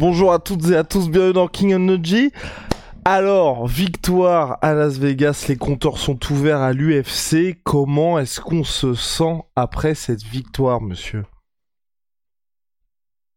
Bonjour 0.00 0.32
à 0.32 0.38
toutes 0.38 0.70
et 0.70 0.76
à 0.76 0.82
tous, 0.82 1.10
bienvenue 1.10 1.34
dans 1.34 1.46
King 1.46 1.74
Energy. 1.74 2.32
Alors, 3.04 3.66
victoire 3.66 4.56
à 4.62 4.72
Las 4.72 4.96
Vegas, 4.96 5.44
les 5.46 5.56
compteurs 5.56 5.98
sont 5.98 6.18
ouverts 6.32 6.62
à 6.62 6.72
l'UFC. 6.72 7.60
Comment 7.64 8.18
est-ce 8.18 8.40
qu'on 8.40 8.64
se 8.64 8.94
sent 8.94 9.42
après 9.56 9.94
cette 9.94 10.22
victoire, 10.22 10.80
monsieur? 10.80 11.26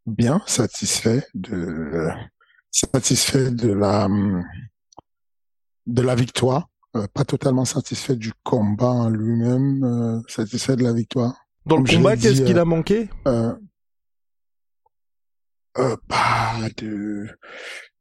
Bien 0.05 0.41
satisfait 0.45 1.27
de 1.33 2.07
satisfait 2.71 3.51
de 3.51 3.73
la 3.73 4.07
de 5.85 6.01
la 6.01 6.15
victoire, 6.15 6.69
euh, 6.95 7.07
pas 7.13 7.25
totalement 7.25 7.65
satisfait 7.65 8.15
du 8.15 8.31
combat 8.45 8.87
en 8.89 9.09
lui-même, 9.09 9.83
euh, 9.83 10.21
satisfait 10.29 10.77
de 10.77 10.83
la 10.83 10.93
victoire. 10.93 11.35
Dans 11.65 11.75
le 11.75 11.83
Comme 11.83 11.97
combat, 11.97 12.15
qu'est-ce 12.15 12.41
qu'il 12.41 12.57
euh, 12.57 12.61
a 12.61 12.65
manqué? 12.65 13.09
Euh, 13.27 13.53
euh, 15.77 15.95
bah, 16.07 16.69
de 16.77 17.27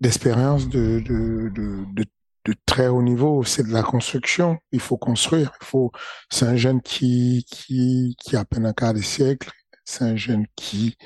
d'expérience 0.01 0.69
de, 0.69 1.01
de, 1.01 1.49
de, 1.51 1.85
de, 1.95 2.05
de 2.45 2.55
très 2.67 2.89
haut 2.89 3.03
niveau, 3.03 3.45
c'est 3.45 3.63
de 3.63 3.73
la 3.73 3.83
construction. 3.83 4.59
Il 4.73 4.81
faut 4.81 4.97
construire. 4.99 5.53
Il 5.61 5.65
faut. 5.65 5.93
C'est 6.31 6.47
un 6.47 6.57
jeune 6.57 6.83
qui 6.83 7.45
qui 7.51 8.17
qui 8.19 8.37
a 8.37 8.41
à 8.41 8.45
peine 8.45 8.67
un 8.67 8.73
quart 8.73 8.95
de 8.95 9.01
siècle. 9.01 9.51
C'est 9.85 10.05
un 10.05 10.17
jeune 10.17 10.47
qui 10.57 10.97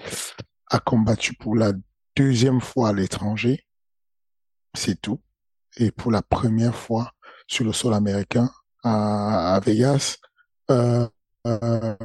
a 0.70 0.78
combattu 0.78 1.34
pour 1.34 1.54
la 1.56 1.72
deuxième 2.16 2.60
fois 2.60 2.90
à 2.90 2.92
l'étranger. 2.92 3.66
C'est 4.74 5.00
tout. 5.00 5.20
Et 5.78 5.90
pour 5.90 6.10
la 6.10 6.22
première 6.22 6.74
fois 6.74 7.12
sur 7.46 7.64
le 7.64 7.72
sol 7.72 7.94
américain 7.94 8.50
à, 8.82 9.54
à 9.54 9.60
Vegas. 9.60 10.18
Euh, 10.70 11.06
euh, 11.46 11.96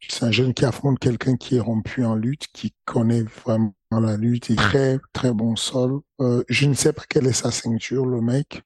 c'est 0.00 0.24
un 0.24 0.30
jeune 0.30 0.54
qui 0.54 0.64
affronte 0.64 0.98
quelqu'un 0.98 1.36
qui 1.36 1.56
est 1.56 1.60
rompu 1.60 2.04
en 2.04 2.14
lutte, 2.14 2.46
qui 2.52 2.72
connaît 2.84 3.22
vraiment 3.44 3.72
la 3.90 4.16
lutte, 4.16 4.48
il 4.50 4.54
est 4.54 4.56
très 4.56 4.98
très 5.12 5.32
bon 5.32 5.56
sol. 5.56 6.00
Euh, 6.20 6.42
je 6.48 6.66
ne 6.66 6.74
sais 6.74 6.92
pas 6.92 7.02
quelle 7.08 7.26
est 7.26 7.32
sa 7.32 7.50
ceinture, 7.50 8.06
le 8.06 8.20
mec, 8.20 8.62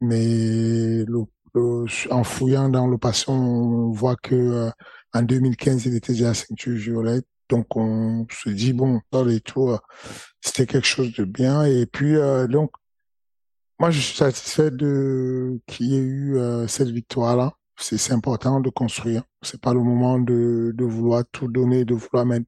mais 0.00 1.04
le- 1.04 1.24
le- 1.54 1.86
en 2.12 2.24
fouillant 2.24 2.68
dans 2.68 2.86
le 2.86 2.98
passé, 2.98 3.24
on 3.28 3.90
voit 3.90 4.16
que 4.16 4.34
euh, 4.34 4.70
en 5.12 5.22
2015, 5.22 5.86
il 5.86 5.94
était 5.96 6.12
déjà 6.12 6.30
à 6.30 6.34
ceinture 6.34 6.76
violette. 6.76 7.26
Donc 7.48 7.76
on 7.76 8.26
se 8.30 8.48
dit 8.48 8.72
bon, 8.72 9.00
sol 9.12 9.30
et 9.32 9.40
tout, 9.40 9.68
euh, 9.70 9.78
c'était 10.40 10.66
quelque 10.66 10.86
chose 10.86 11.12
de 11.14 11.24
bien. 11.24 11.64
Et 11.64 11.86
puis 11.86 12.16
euh, 12.16 12.46
donc, 12.46 12.70
moi 13.78 13.90
je 13.90 14.00
suis 14.00 14.16
satisfait 14.16 14.70
de 14.70 15.60
qu'il 15.66 15.86
y 15.86 15.94
ait 15.96 15.98
eu 15.98 16.36
euh, 16.38 16.66
cette 16.66 16.88
victoire-là. 16.88 17.52
C'est 17.54 17.63
c'est 17.76 18.12
important 18.12 18.60
de 18.60 18.70
construire. 18.70 19.22
C'est 19.42 19.60
pas 19.60 19.74
le 19.74 19.80
moment 19.80 20.18
de, 20.18 20.72
de 20.74 20.84
vouloir 20.84 21.24
tout 21.32 21.48
donner, 21.48 21.84
de 21.84 21.94
vouloir 21.94 22.24
mettre 22.26 22.46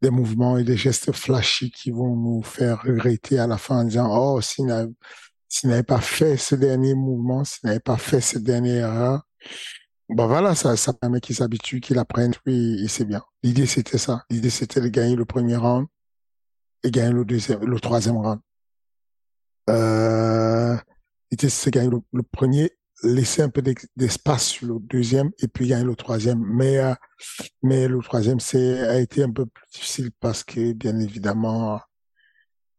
des 0.00 0.10
mouvements 0.10 0.58
et 0.58 0.64
des 0.64 0.76
gestes 0.76 1.12
flashy 1.12 1.70
qui 1.70 1.90
vont 1.90 2.16
nous 2.16 2.42
faire 2.42 2.82
regretter 2.82 3.38
à 3.38 3.46
la 3.46 3.56
fin 3.56 3.80
en 3.80 3.84
disant, 3.84 4.10
oh, 4.10 4.40
s'il 4.40 4.66
n'avait 4.66 5.82
pas 5.82 6.00
fait 6.00 6.36
ce 6.36 6.54
dernier 6.54 6.94
mouvement, 6.94 7.44
s'il 7.44 7.68
n'avait 7.68 7.80
pas 7.80 7.96
fait 7.96 8.20
cette 8.20 8.42
dernière 8.42 8.88
erreur, 8.88 9.22
ben 10.08 10.26
voilà, 10.26 10.54
ça, 10.54 10.76
ça 10.76 10.92
permet 10.92 11.20
qu'ils 11.20 11.36
s'habituent, 11.36 11.80
qu'ils 11.80 11.98
apprennent, 11.98 12.34
et, 12.46 12.82
et 12.82 12.88
c'est 12.88 13.04
bien. 13.04 13.22
L'idée, 13.42 13.66
c'était 13.66 13.98
ça. 13.98 14.24
L'idée, 14.28 14.50
c'était 14.50 14.80
de 14.80 14.88
gagner 14.88 15.16
le 15.16 15.24
premier 15.24 15.56
round 15.56 15.86
et 16.82 16.90
gagner 16.90 17.12
le 17.12 17.24
deuxième, 17.24 17.64
le 17.64 17.80
troisième 17.80 18.16
round. 18.16 18.40
Euh, 19.70 20.76
l'idée, 21.30 21.48
c'est 21.48 21.70
de 21.70 21.78
gagner 21.78 21.90
le, 21.90 22.00
le 22.12 22.22
premier, 22.24 22.72
laisser 23.02 23.42
un 23.42 23.48
peu 23.48 23.62
d'espace 23.96 24.46
sur 24.46 24.66
le 24.66 24.78
deuxième 24.80 25.30
et 25.38 25.48
puis 25.48 25.68
gagner 25.68 25.84
le 25.84 25.96
troisième. 25.96 26.40
Mais, 26.40 26.78
euh, 26.78 26.94
mais 27.62 27.88
le 27.88 28.00
troisième, 28.00 28.40
c'est, 28.40 28.80
a 28.80 29.00
été 29.00 29.22
un 29.22 29.30
peu 29.30 29.46
plus 29.46 29.66
difficile 29.72 30.10
parce 30.20 30.44
que, 30.44 30.72
bien 30.72 30.98
évidemment, 30.98 31.80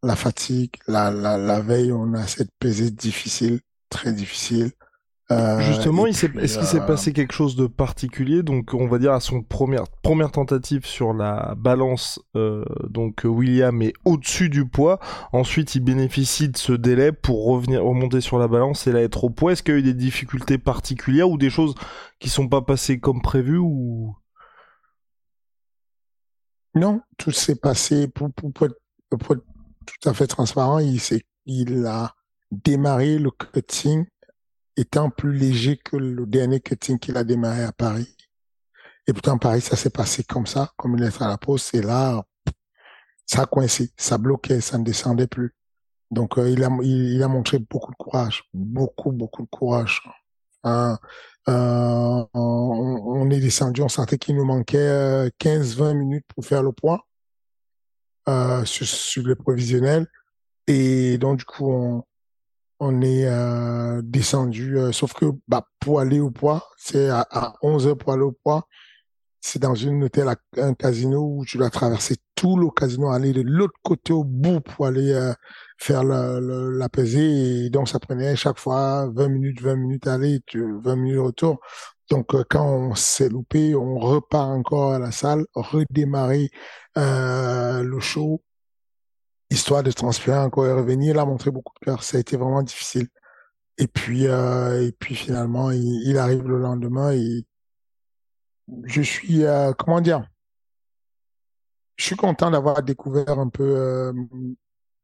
la 0.02 0.16
fatigue, 0.16 0.74
la, 0.86 1.10
la, 1.10 1.38
la 1.38 1.60
veille, 1.60 1.92
on 1.92 2.14
a 2.14 2.26
cette 2.26 2.50
pesée 2.58 2.90
difficile, 2.90 3.60
très 3.88 4.12
difficile. 4.12 4.72
Euh, 5.30 5.58
Justement, 5.60 6.04
est-ce 6.06 6.26
qu'il 6.26 6.66
s'est 6.66 6.80
euh, 6.80 6.86
passé 6.86 7.14
quelque 7.14 7.32
chose 7.32 7.56
de 7.56 7.66
particulier? 7.66 8.42
Donc, 8.42 8.74
on 8.74 8.86
va 8.86 8.98
dire 8.98 9.12
à 9.12 9.20
son 9.20 9.42
première 9.42 9.88
première 9.88 10.30
tentative 10.30 10.84
sur 10.84 11.14
la 11.14 11.54
balance, 11.56 12.20
euh, 12.36 12.62
donc 12.90 13.22
William 13.24 13.80
est 13.80 13.94
au-dessus 14.04 14.50
du 14.50 14.66
poids. 14.66 15.00
Ensuite, 15.32 15.74
il 15.76 15.80
bénéficie 15.80 16.50
de 16.50 16.58
ce 16.58 16.74
délai 16.74 17.10
pour 17.10 17.46
revenir 17.46 17.82
remonter 17.82 18.20
sur 18.20 18.38
la 18.38 18.48
balance 18.48 18.86
et 18.86 18.92
là 18.92 19.00
être 19.00 19.24
au 19.24 19.30
poids. 19.30 19.52
Est-ce 19.52 19.62
qu'il 19.62 19.72
y 19.72 19.76
a 19.78 19.80
eu 19.80 19.82
des 19.82 19.94
difficultés 19.94 20.58
particulières 20.58 21.30
ou 21.30 21.38
des 21.38 21.50
choses 21.50 21.74
qui 22.20 22.28
sont 22.28 22.48
pas 22.48 22.60
passées 22.60 23.00
comme 23.00 23.22
prévu 23.22 23.56
ou? 23.56 24.14
Non, 26.74 27.00
tout 27.16 27.30
s'est 27.30 27.56
passé 27.56 28.08
pour, 28.08 28.30
pour, 28.32 28.52
pour 28.52 28.66
être, 28.66 28.76
pour 29.08 29.36
être 29.36 29.44
tout 29.86 30.08
à 30.08 30.12
fait 30.12 30.26
transparent. 30.26 30.80
Il 30.80 31.00
s'est, 31.00 31.22
il 31.46 31.86
a 31.86 32.14
démarré 32.50 33.18
le 33.18 33.30
cutting 33.30 34.04
étant 34.76 35.10
plus 35.10 35.32
léger 35.32 35.76
que 35.76 35.96
le 35.96 36.26
dernier 36.26 36.60
cutting 36.60 36.98
qu'il 36.98 37.16
a 37.16 37.24
démarré 37.24 37.64
à 37.64 37.72
Paris. 37.72 38.16
Et 39.06 39.12
pourtant, 39.12 39.38
Paris, 39.38 39.60
ça 39.60 39.76
s'est 39.76 39.90
passé 39.90 40.24
comme 40.24 40.46
ça, 40.46 40.72
comme 40.76 40.94
une 40.94 41.02
lettre 41.02 41.22
à 41.22 41.28
la 41.28 41.38
poste. 41.38 41.74
Et 41.74 41.82
là, 41.82 42.22
ça 43.26 43.42
a 43.42 43.46
coincé, 43.46 43.90
ça 43.96 44.18
bloquait, 44.18 44.60
ça 44.60 44.78
ne 44.78 44.84
descendait 44.84 45.26
plus. 45.26 45.54
Donc, 46.10 46.38
euh, 46.38 46.48
il 46.50 46.64
a, 46.64 46.70
il, 46.82 47.14
il 47.14 47.22
a 47.22 47.28
montré 47.28 47.58
beaucoup 47.58 47.90
de 47.90 47.96
courage, 47.96 48.44
beaucoup, 48.52 49.12
beaucoup 49.12 49.42
de 49.42 49.48
courage. 49.48 50.02
Hein, 50.64 50.98
euh, 51.48 52.24
on, 52.32 53.02
on 53.04 53.30
est 53.30 53.40
descendu, 53.40 53.82
on 53.82 53.88
sentait 53.88 54.18
qu'il 54.18 54.36
nous 54.36 54.44
manquait 54.44 54.78
euh, 54.78 55.28
15-20 55.38 55.94
minutes 55.94 56.24
pour 56.34 56.44
faire 56.44 56.62
le 56.62 56.72
point 56.72 57.00
euh, 58.28 58.64
sur, 58.64 58.86
sur 58.86 59.24
le 59.24 59.34
provisionnel. 59.34 60.06
Et 60.66 61.18
donc, 61.18 61.38
du 61.38 61.44
coup, 61.44 61.70
on, 61.70 62.04
on 62.84 63.00
est 63.02 63.26
euh, 63.26 64.00
descendu. 64.04 64.78
euh, 64.78 64.92
sauf 64.92 65.12
que 65.14 65.26
bah, 65.48 65.66
pour 65.80 66.00
aller 66.00 66.20
au 66.20 66.30
poids, 66.30 66.68
c'est 66.78 67.08
à, 67.08 67.26
à 67.30 67.54
11 67.62 67.86
heures 67.88 67.98
pour 67.98 68.12
aller 68.12 68.22
au 68.22 68.32
poids. 68.32 68.66
C'est 69.40 69.58
dans 69.60 69.74
une 69.74 70.04
hôtel, 70.04 70.28
un 70.58 70.74
casino 70.74 71.20
où 71.22 71.44
tu 71.44 71.58
dois 71.58 71.70
traverser 71.70 72.16
tout 72.34 72.56
le 72.56 72.70
casino, 72.70 73.10
aller 73.10 73.32
de 73.32 73.42
l'autre 73.42 73.74
côté 73.82 74.12
au 74.12 74.24
bout 74.24 74.60
pour 74.60 74.86
aller 74.86 75.12
euh, 75.12 75.34
faire 75.78 76.02
la, 76.04 76.40
la, 76.40 76.56
la 76.78 76.88
pesée. 76.88 77.66
Et 77.66 77.70
donc, 77.70 77.88
ça 77.88 77.98
prenait 78.00 78.36
chaque 78.36 78.58
fois 78.58 79.08
20 79.14 79.28
minutes, 79.28 79.60
20 79.62 79.76
minutes 79.76 80.06
aller, 80.06 80.40
tu- 80.46 80.64
20 80.82 80.96
minutes 80.96 81.20
retour. 81.20 81.60
Donc, 82.10 82.34
euh, 82.34 82.44
quand 82.48 82.66
on 82.66 82.94
s'est 82.94 83.28
loupé, 83.28 83.74
on 83.74 83.98
repart 83.98 84.48
encore 84.50 84.92
à 84.94 84.98
la 84.98 85.10
salle, 85.12 85.44
redémarrer 85.54 86.50
euh, 86.98 87.82
le 87.82 88.00
show, 88.00 88.42
histoire 89.50 89.82
de 89.82 89.92
transpirer 89.92 90.38
encore 90.38 90.66
et 90.66 90.72
revenir. 90.72 91.14
Il 91.14 91.18
a 91.18 91.24
montré 91.24 91.50
beaucoup 91.50 91.74
de 91.80 91.86
cœur. 91.86 92.02
Ça 92.02 92.16
a 92.16 92.20
été 92.20 92.36
vraiment 92.36 92.62
difficile. 92.62 93.08
Et 93.78 93.88
puis, 93.88 94.26
euh, 94.26 94.86
et 94.86 94.92
puis 94.92 95.14
finalement, 95.14 95.70
il, 95.70 96.02
il 96.06 96.18
arrive 96.18 96.46
le 96.46 96.58
lendemain 96.58 97.12
et 97.12 97.44
je 98.84 99.02
suis, 99.02 99.44
euh, 99.44 99.72
comment 99.72 100.00
dire, 100.00 100.24
je 101.96 102.04
suis 102.06 102.16
content 102.16 102.50
d'avoir 102.50 102.82
découvert 102.82 103.38
un 103.38 103.48
peu 103.48 103.64
euh, 103.76 104.12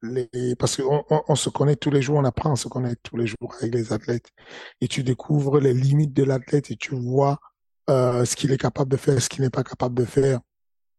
les, 0.02 0.28
parce 0.58 0.76
qu'on 0.76 1.04
on, 1.10 1.22
on 1.28 1.34
se 1.36 1.50
connaît 1.50 1.76
tous 1.76 1.90
les 1.90 2.02
jours, 2.02 2.18
on 2.18 2.24
apprend 2.24 2.52
à 2.52 2.56
se 2.56 2.68
connaître 2.68 3.00
tous 3.02 3.16
les 3.16 3.26
jours 3.26 3.54
avec 3.60 3.74
les 3.74 3.92
athlètes 3.92 4.30
et 4.80 4.88
tu 4.88 5.02
découvres 5.02 5.60
les 5.60 5.74
limites 5.74 6.12
de 6.12 6.24
l'athlète 6.24 6.70
et 6.70 6.76
tu 6.76 6.94
vois 6.94 7.38
euh, 7.88 8.24
ce 8.24 8.36
qu'il 8.36 8.52
est 8.52 8.58
capable 8.58 8.90
de 8.90 8.96
faire, 8.96 9.20
ce 9.20 9.28
qu'il 9.28 9.42
n'est 9.42 9.50
pas 9.50 9.64
capable 9.64 9.94
de 9.94 10.04
faire. 10.04 10.40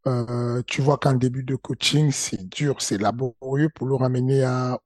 Euh, 0.07 0.61
tu 0.67 0.81
vois 0.81 0.97
qu'en 0.97 1.13
début 1.13 1.43
de 1.43 1.55
coaching, 1.55 2.11
c'est 2.11 2.49
dur, 2.49 2.81
c'est 2.81 2.97
laborieux 2.97 3.69
pour 3.69 3.87
le 3.87 3.95
ramener 3.95 4.43
à, 4.43 4.79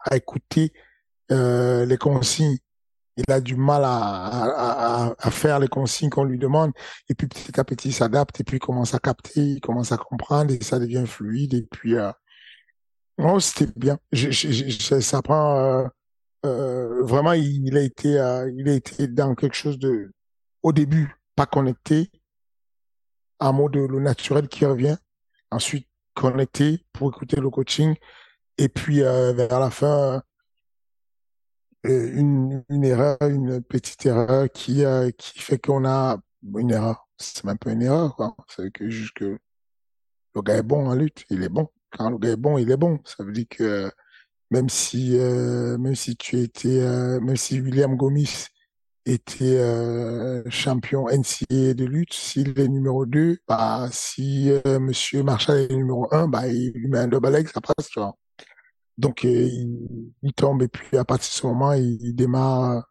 à 0.00 0.16
écouter 0.16 0.72
euh, 1.32 1.86
les 1.86 1.96
consignes 1.96 2.58
il 3.16 3.32
a 3.32 3.40
du 3.40 3.56
mal 3.56 3.82
à, 3.84 5.14
à, 5.18 5.30
faire 5.30 5.58
les 5.58 5.68
consignes 5.68 6.10
qu'on 6.10 6.24
lui 6.24 6.38
demande. 6.38 6.72
Et 7.08 7.14
puis 7.14 7.26
petit 7.26 7.58
à 7.58 7.64
petit, 7.64 7.88
il 7.88 7.92
s'adapte 7.92 8.40
et 8.40 8.44
puis 8.44 8.56
il 8.56 8.60
commence 8.60 8.94
à 8.94 8.98
capter, 8.98 9.40
il 9.40 9.60
commence 9.60 9.92
à 9.92 9.96
comprendre 9.96 10.52
et 10.52 10.62
ça 10.62 10.78
devient 10.78 11.04
fluide. 11.06 11.54
Et 11.54 11.66
puis, 11.70 11.96
euh, 11.96 12.10
c'était 13.40 13.72
bien. 13.76 13.98
Je, 14.12 15.00
ça 15.00 15.22
prend 15.22 15.90
euh, 16.46 17.02
vraiment, 17.02 17.32
il, 17.32 17.76
a 17.76 17.82
été, 17.82 18.10
il 18.56 18.68
a 18.68 18.72
été 18.72 19.06
dans 19.06 19.34
quelque 19.34 19.56
chose 19.56 19.78
de, 19.78 20.12
au 20.62 20.72
début, 20.72 21.14
pas 21.36 21.46
connecté, 21.46 22.10
un 23.40 23.52
mot 23.52 23.68
de 23.68 23.80
le 23.80 24.00
naturel 24.00 24.48
qui 24.48 24.64
revient. 24.64 24.96
Ensuite, 25.50 25.88
connecté 26.14 26.84
pour 26.92 27.10
écouter 27.10 27.40
le 27.40 27.50
coaching. 27.50 27.96
Et 28.58 28.68
puis, 28.68 29.00
vers 29.00 29.60
la 29.60 29.70
fin, 29.70 30.22
une, 31.84 32.62
une 32.68 32.84
erreur, 32.84 33.16
une 33.22 33.62
petite 33.62 34.06
erreur 34.06 34.48
qui, 34.50 34.84
euh, 34.84 35.10
qui 35.16 35.38
fait 35.40 35.58
qu'on 35.58 35.84
a 35.84 36.18
une 36.56 36.70
erreur. 36.70 37.08
C'est 37.18 37.44
même 37.44 37.58
pas 37.58 37.72
une 37.72 37.82
erreur, 37.82 38.16
quoi. 38.16 38.34
C'est 38.48 38.70
que 38.70 38.88
juste 38.88 39.14
que 39.14 39.38
le 40.34 40.42
gars 40.42 40.58
est 40.58 40.62
bon 40.62 40.88
en 40.88 40.94
lutte, 40.94 41.24
il 41.30 41.42
est 41.42 41.48
bon. 41.48 41.68
Quand 41.90 42.10
le 42.10 42.18
gars 42.18 42.30
est 42.30 42.36
bon, 42.36 42.58
il 42.58 42.70
est 42.70 42.76
bon. 42.76 43.00
Ça 43.04 43.24
veut 43.24 43.32
dire 43.32 43.46
que 43.48 43.90
même 44.50 44.68
si, 44.68 45.18
euh, 45.18 45.78
même 45.78 45.94
si 45.94 46.16
tu 46.16 46.38
étais, 46.40 46.80
euh, 46.80 47.20
même 47.20 47.36
si 47.36 47.60
William 47.60 47.96
Gomis 47.96 48.46
était 49.06 49.58
euh, 49.58 50.42
champion 50.50 51.06
NCA 51.08 51.74
de 51.74 51.84
lutte, 51.84 52.12
s'il 52.12 52.58
est 52.58 52.68
numéro 52.68 53.06
2, 53.06 53.38
bah, 53.48 53.88
si 53.92 54.50
Monsieur 54.64 55.22
Marshall 55.22 55.58
est 55.70 55.74
numéro 55.74 56.06
1, 56.12 56.28
bah, 56.28 56.48
il 56.48 56.72
lui 56.72 56.88
met 56.88 56.98
un 56.98 57.08
double 57.08 57.30
leg, 57.30 57.48
ça 57.48 57.60
passe. 57.60 57.90
Donc, 59.00 59.24
euh, 59.24 59.48
il, 60.22 60.32
tombe 60.34 60.62
et 60.62 60.68
puis 60.68 60.98
à 60.98 61.06
partir 61.06 61.30
de 61.30 61.34
ce 61.34 61.46
moment, 61.46 61.72
il, 61.72 62.14
démarre, 62.14 62.84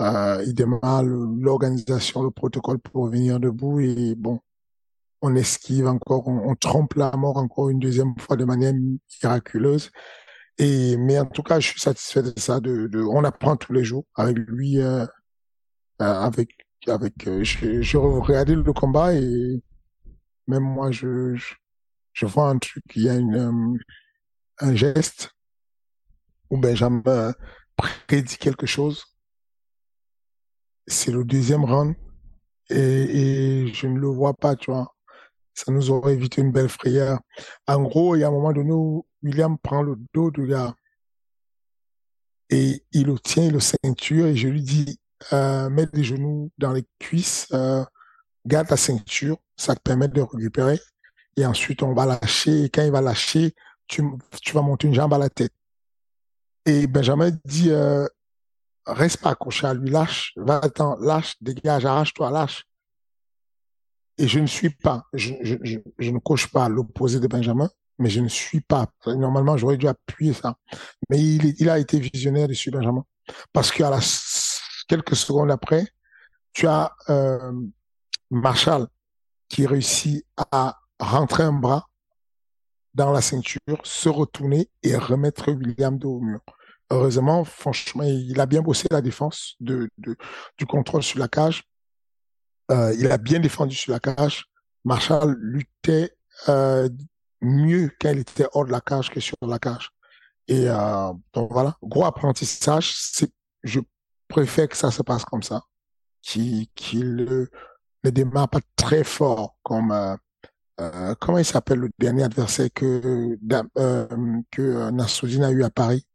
euh, 0.00 0.44
il 0.46 0.54
démarre 0.54 1.02
l'organisation, 1.02 2.22
le 2.22 2.30
protocole 2.30 2.78
pour 2.78 3.08
venir 3.08 3.40
debout 3.40 3.80
et 3.80 4.14
bon, 4.14 4.38
on 5.22 5.34
esquive 5.34 5.88
encore, 5.88 6.28
on, 6.28 6.54
trompe 6.54 6.94
la 6.94 7.10
mort 7.16 7.36
encore 7.38 7.68
une 7.70 7.80
deuxième 7.80 8.16
fois 8.16 8.36
de 8.36 8.44
manière 8.44 8.72
miraculeuse. 8.72 9.90
Et 10.60 10.98
mais 10.98 11.18
en 11.18 11.24
tout 11.24 11.42
cas, 11.42 11.58
je 11.58 11.68
suis 11.68 11.80
satisfait 11.80 12.22
de 12.22 12.34
ça. 12.38 12.60
On 12.94 13.24
apprend 13.24 13.56
tous 13.56 13.72
les 13.72 13.82
jours 13.82 14.04
avec 14.14 14.36
lui, 14.36 14.78
euh, 14.78 15.06
avec 15.98 16.50
avec. 16.86 17.14
je, 17.24 17.80
je 17.80 17.96
regardais 17.96 18.54
le 18.54 18.72
combat 18.74 19.14
et 19.14 19.62
même 20.46 20.62
moi, 20.62 20.90
je, 20.90 21.34
vois 22.22 22.50
un 22.50 22.58
truc. 22.58 22.84
Il 22.94 23.04
y 23.04 23.08
a 23.08 23.14
une 23.14 23.78
un 24.58 24.74
geste 24.74 25.30
où 26.50 26.58
Benjamin 26.58 27.32
prédit 28.06 28.36
quelque 28.36 28.66
chose. 28.66 29.02
C'est 30.86 31.12
le 31.12 31.24
deuxième 31.24 31.64
round 31.64 31.94
et, 32.68 33.72
je 33.72 33.86
ne 33.86 33.98
le 33.98 34.08
vois 34.08 34.34
pas, 34.34 34.56
tu 34.56 34.70
vois. 34.70 34.94
Ça 35.54 35.72
nous 35.72 35.90
aurait 35.90 36.14
évité 36.14 36.40
une 36.40 36.52
belle 36.52 36.68
frayeur. 36.68 37.20
En 37.66 37.82
gros, 37.82 38.16
il 38.16 38.20
y 38.20 38.24
a 38.24 38.28
un 38.28 38.32
moment 38.32 38.52
donné 38.52 38.72
où 38.72 39.06
William 39.22 39.58
prend 39.58 39.82
le 39.82 39.96
dos 40.14 40.30
du 40.30 40.46
gars 40.46 40.74
et 42.50 42.84
il 42.92 43.06
le 43.06 43.18
tient, 43.18 43.44
il 43.44 43.52
le 43.52 43.60
ceinture 43.60 44.26
et 44.26 44.36
je 44.36 44.48
lui 44.48 44.62
dis, 44.62 44.98
euh, 45.32 45.70
mets 45.70 45.86
les 45.92 46.02
genoux 46.02 46.50
dans 46.58 46.72
les 46.72 46.84
cuisses, 46.98 47.46
euh, 47.52 47.84
garde 48.46 48.68
ta 48.68 48.76
ceinture, 48.76 49.38
ça 49.56 49.74
te 49.74 49.80
permet 49.80 50.08
de 50.08 50.20
récupérer. 50.20 50.80
Et 51.36 51.46
ensuite, 51.46 51.82
on 51.82 51.94
va 51.94 52.06
lâcher. 52.06 52.64
Et 52.64 52.70
quand 52.70 52.82
il 52.82 52.90
va 52.90 53.00
lâcher, 53.00 53.54
tu, 53.86 54.02
vas 54.52 54.62
monter 54.62 54.88
une 54.88 54.94
jambe 54.94 55.14
à 55.14 55.18
la 55.18 55.30
tête. 55.30 55.52
Et 56.66 56.86
Benjamin 56.86 57.30
dit, 57.44 57.70
euh, 57.70 58.06
reste 58.86 59.18
pas 59.18 59.30
accroché 59.30 59.66
à 59.66 59.74
lui, 59.74 59.90
lâche, 59.90 60.32
va-t'en, 60.36 60.96
lâche, 60.96 61.36
dégage, 61.40 61.86
arrache-toi, 61.86 62.30
lâche. 62.30 62.64
Et 64.20 64.28
je 64.28 64.38
ne 64.38 64.46
suis 64.46 64.68
pas, 64.68 65.06
je, 65.14 65.32
ne 65.32 66.18
coche 66.18 66.48
pas 66.52 66.68
l'opposé 66.68 67.20
de 67.20 67.26
Benjamin, 67.26 67.70
mais 67.98 68.10
je 68.10 68.20
ne 68.20 68.28
suis 68.28 68.60
pas. 68.60 68.86
Normalement, 69.06 69.56
j'aurais 69.56 69.78
dû 69.78 69.88
appuyer 69.88 70.34
ça. 70.34 70.56
Mais 71.08 71.18
il, 71.18 71.70
a 71.70 71.78
été 71.78 71.98
visionnaire 71.98 72.46
dessus, 72.46 72.70
Benjamin. 72.70 73.02
Parce 73.54 73.72
qu'à 73.72 73.88
la, 73.88 74.00
quelques 74.88 75.16
secondes 75.16 75.50
après, 75.50 75.86
tu 76.52 76.66
as 76.66 76.92
euh, 77.08 77.50
Marshall 78.30 78.88
qui 79.48 79.66
réussit 79.66 80.26
à 80.52 80.76
rentrer 80.98 81.44
un 81.44 81.54
bras 81.54 81.88
dans 82.92 83.12
la 83.12 83.22
ceinture, 83.22 83.80
se 83.84 84.10
retourner 84.10 84.68
et 84.82 84.98
remettre 84.98 85.50
William 85.50 85.96
dos 85.96 86.16
au 86.16 86.20
mur. 86.20 86.40
Heureusement, 86.90 87.44
franchement, 87.44 88.02
il 88.02 88.38
a 88.38 88.44
bien 88.44 88.60
bossé 88.60 88.86
la 88.90 89.00
défense 89.00 89.54
de, 89.60 89.88
du 89.96 90.66
contrôle 90.66 91.02
sur 91.02 91.18
la 91.18 91.28
cage. 91.28 91.69
Euh, 92.70 92.94
il 92.98 93.10
a 93.10 93.18
bien 93.18 93.40
défendu 93.40 93.74
sur 93.74 93.92
la 93.92 94.00
cage. 94.00 94.44
Marshall 94.84 95.36
luttait 95.40 96.12
euh, 96.48 96.88
mieux 97.40 97.90
quand 98.00 98.10
il 98.10 98.20
était 98.20 98.46
hors 98.52 98.64
de 98.64 98.72
la 98.72 98.80
cage 98.80 99.10
que 99.10 99.20
sur 99.20 99.36
la 99.42 99.58
cage. 99.58 99.90
Et 100.48 100.68
euh, 100.68 101.12
donc 101.32 101.52
voilà, 101.52 101.76
gros 101.82 102.04
apprentissage. 102.04 102.94
Je 103.62 103.80
préfère 104.28 104.68
que 104.68 104.76
ça 104.76 104.90
se 104.90 105.02
passe 105.02 105.24
comme 105.24 105.42
ça, 105.42 105.62
qu'il 106.22 106.68
ne 108.04 108.10
démarre 108.10 108.48
pas 108.48 108.60
très 108.76 109.04
fort 109.04 109.56
comme 109.62 110.16
comment 111.18 111.38
il 111.38 111.44
s'appelle 111.44 111.78
le 111.80 111.90
dernier 111.98 112.22
adversaire 112.22 112.68
que, 112.74 113.36
que 114.50 114.62
euh, 114.62 115.44
a 115.44 115.50
eu 115.50 115.62
à 115.62 115.70
Paris? 115.70 116.06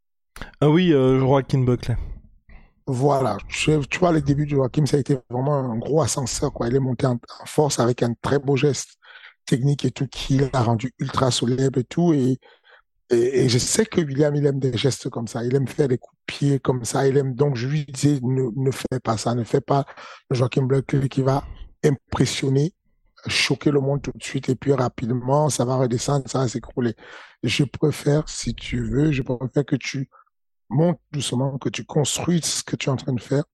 Ah 0.60 0.68
oui, 0.68 0.90
Joaquin 0.90 1.60
Buckley. 1.60 1.96
Voilà, 2.88 3.36
tu, 3.48 3.72
vois, 3.98 4.12
le 4.12 4.22
début 4.22 4.44
de 4.44 4.50
Joaquin, 4.50 4.86
ça 4.86 4.96
a 4.96 5.00
été 5.00 5.18
vraiment 5.28 5.56
un 5.56 5.76
gros 5.76 6.02
ascenseur. 6.02 6.52
Quoi. 6.52 6.68
Il 6.68 6.76
est 6.76 6.80
monté 6.80 7.06
en, 7.06 7.18
force 7.44 7.80
avec 7.80 8.02
un 8.04 8.14
très 8.14 8.38
beau 8.38 8.56
geste 8.56 8.98
technique 9.44 9.84
et 9.84 9.90
tout, 9.90 10.06
qui 10.06 10.38
l'a 10.38 10.62
rendu 10.62 10.92
ultra 11.00 11.30
solide 11.32 11.76
et 11.76 11.84
tout. 11.84 12.14
Et, 12.14 12.38
je 13.10 13.58
sais 13.58 13.86
que 13.86 14.00
William, 14.00 14.34
il 14.36 14.46
aime 14.46 14.60
des 14.60 14.76
gestes 14.76 15.08
comme 15.10 15.26
ça. 15.26 15.44
Il 15.44 15.54
aime 15.56 15.66
faire 15.66 15.88
des 15.88 15.98
coups 15.98 16.16
de 16.16 16.24
pied 16.26 16.60
comme 16.60 16.84
ça. 16.84 17.08
Il 17.08 17.16
aime, 17.16 17.34
donc 17.34 17.56
je 17.56 17.66
lui 17.68 17.86
disais, 17.86 18.20
ne, 18.22 18.50
ne 18.54 18.70
fais 18.70 19.00
pas 19.02 19.16
ça, 19.16 19.34
ne 19.34 19.44
fais 19.44 19.60
pas 19.60 19.84
Joaquin 20.30 20.62
Buckley 20.62 21.08
qui 21.08 21.22
va 21.22 21.44
impressionner 21.84 22.72
choquer 23.28 23.70
le 23.70 23.80
monde 23.80 24.02
tout 24.02 24.12
de 24.14 24.22
suite 24.22 24.48
et 24.48 24.54
puis 24.54 24.72
rapidement, 24.72 25.48
ça 25.48 25.64
va 25.64 25.76
redescendre, 25.76 26.28
ça 26.28 26.40
va 26.40 26.48
s'écrouler. 26.48 26.94
Je 27.42 27.64
préfère, 27.64 28.28
si 28.28 28.54
tu 28.54 28.84
veux, 28.84 29.12
je 29.12 29.22
préfère 29.22 29.64
que 29.64 29.76
tu 29.76 30.08
montes 30.68 31.00
doucement, 31.12 31.58
que 31.58 31.68
tu 31.68 31.84
construises 31.84 32.44
ce 32.44 32.62
que 32.62 32.76
tu 32.76 32.88
es 32.88 32.92
en 32.92 32.96
train 32.96 33.12
de 33.12 33.20
faire 33.20 33.44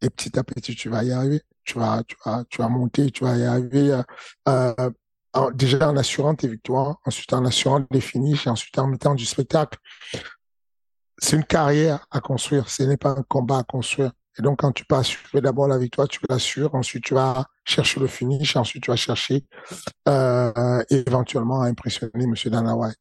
et 0.00 0.10
petit 0.10 0.38
à 0.38 0.44
petit, 0.44 0.74
tu 0.74 0.88
vas 0.88 1.02
y 1.04 1.12
arriver. 1.12 1.42
Tu 1.64 1.78
vas, 1.78 2.02
tu 2.06 2.16
tu 2.48 2.62
vas 2.62 2.68
monter, 2.68 3.10
tu 3.10 3.24
vas 3.24 3.36
y 3.36 3.44
arriver. 3.44 4.00
Euh, 4.48 4.90
euh, 5.36 5.50
déjà 5.52 5.90
en 5.90 5.96
assurant 5.96 6.34
tes 6.34 6.48
victoires, 6.48 6.98
ensuite 7.04 7.32
en 7.32 7.44
assurant 7.44 7.84
des 7.90 8.00
finishes, 8.00 8.46
et 8.46 8.50
ensuite 8.50 8.78
en 8.78 8.86
mettant 8.86 9.14
du 9.14 9.26
spectacle. 9.26 9.78
C'est 11.18 11.36
une 11.36 11.44
carrière 11.44 12.06
à 12.10 12.20
construire, 12.20 12.70
ce 12.70 12.84
n'est 12.84 12.96
pas 12.96 13.10
un 13.10 13.22
combat 13.22 13.58
à 13.58 13.62
construire. 13.64 14.12
Et 14.38 14.42
donc, 14.42 14.60
quand 14.60 14.70
tu 14.72 14.84
peux 14.84 14.94
assurer 14.94 15.40
d'abord 15.40 15.66
la 15.66 15.78
victoire, 15.78 16.06
tu 16.06 16.20
l'assures. 16.30 16.74
Ensuite, 16.76 17.04
tu 17.04 17.14
vas 17.14 17.44
chercher 17.64 17.98
le 17.98 18.06
finish. 18.06 18.54
Ensuite, 18.54 18.84
tu 18.84 18.90
vas 18.90 18.96
chercher 18.96 19.44
euh, 20.08 20.82
éventuellement 20.90 21.62
à 21.62 21.66
impressionner 21.66 22.22
M. 22.22 22.34
Dana 22.46 22.76
White. 22.76 23.00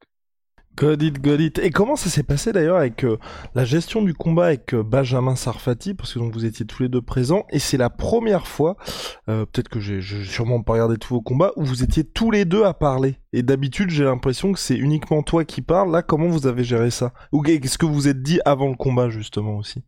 Got 0.78 0.98
it. 1.02 1.58
Et 1.58 1.72
comment 1.72 1.96
ça 1.96 2.08
s'est 2.08 2.22
passé 2.22 2.52
d'ailleurs 2.52 2.78
avec 2.78 3.04
euh, 3.04 3.18
la 3.56 3.66
gestion 3.66 4.04
du 4.04 4.14
combat 4.14 4.46
avec 4.46 4.76
euh, 4.76 4.84
Benjamin 4.84 5.36
Sarfati? 5.36 5.96
Parce 5.96 6.14
que 6.14 6.20
donc 6.20 6.34
vous 6.34 6.46
étiez 6.46 6.68
tous 6.68 6.84
les 6.84 6.90
deux 6.90 7.02
présents 7.02 7.46
et 7.50 7.58
c'est 7.58 7.78
la 7.78 7.90
première 7.90 8.46
fois, 8.46 8.78
peut-être 9.26 9.70
que 9.70 9.80
j'ai 9.80 10.02
sûrement 10.02 10.62
pas 10.62 10.74
regardé 10.74 10.98
tous 10.98 11.16
vos 11.16 11.22
combats, 11.22 11.52
où 11.56 11.64
vous 11.64 11.84
étiez 11.84 12.04
tous 12.04 12.30
les 12.30 12.46
deux 12.46 12.64
à 12.64 12.76
parler. 12.76 13.18
Et 13.34 13.42
d'habitude 13.42 13.90
j'ai 13.90 14.04
l'impression 14.04 14.54
que 14.54 14.60
c'est 14.60 14.78
uniquement 14.78 15.24
toi 15.24 15.46
qui 15.46 15.62
parles. 15.62 15.92
Là, 15.92 16.04
comment 16.04 16.28
vous 16.28 16.46
avez 16.46 16.64
géré 16.64 16.92
ça? 16.92 17.12
Ou 17.32 17.42
qu'est-ce 17.42 17.80
que 17.80 17.88
vous 17.88 18.08
êtes 18.08 18.22
dit 18.22 18.40
avant 18.46 18.70
le 18.70 18.76
combat 18.76 19.10
justement 19.10 19.58
aussi? 19.58 19.84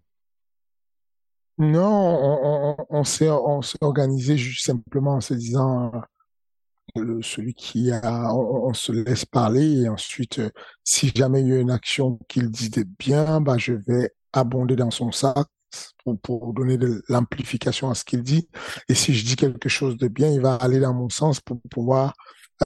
Non, 1.60 2.86
on, 2.90 3.04
s'est 3.04 3.30
organisé 3.82 4.38
juste 4.38 4.66
simplement 4.66 5.16
en 5.16 5.22
se 5.22 5.34
disant 5.34 5.92
euh, 6.98 7.22
celui 7.22 7.54
qui 7.54 7.92
a 7.92 8.34
on, 8.34 8.74
se 8.74 8.92
laisse 8.92 9.26
parler 9.26 9.82
et 9.82 9.90
ensuite 9.90 10.40
euh, 10.40 10.50
si 10.84 11.12
jamais 11.16 11.42
il 11.42 11.48
y 11.48 11.54
a 11.54 11.60
une 11.60 11.72
action 11.72 12.20
qu'il 12.28 12.50
dit 12.50 12.70
de 12.70 12.84
bien, 12.84 13.42
bah 13.42 13.58
je 13.58 13.74
vais 13.74 14.14
abonder 14.34 14.76
dans 14.76 14.92
son 14.92 15.12
sac 15.12 15.48
pour, 16.24 16.54
donner 16.54 16.78
de 16.78 17.04
l'amplification 17.10 17.90
à 17.90 17.96
ce 17.96 18.04
qu'il 18.04 18.24
dit 18.24 18.50
et 18.88 18.96
si 18.96 19.14
je 19.14 19.26
dis 19.26 19.36
quelque 19.36 19.70
chose 19.70 19.98
de 19.98 20.08
bien, 20.08 20.30
il 20.30 20.42
va 20.42 20.56
aller 20.56 20.80
dans 20.80 20.94
mon 20.94 21.10
sens 21.10 21.40
pour 21.40 21.62
pouvoir 21.70 22.14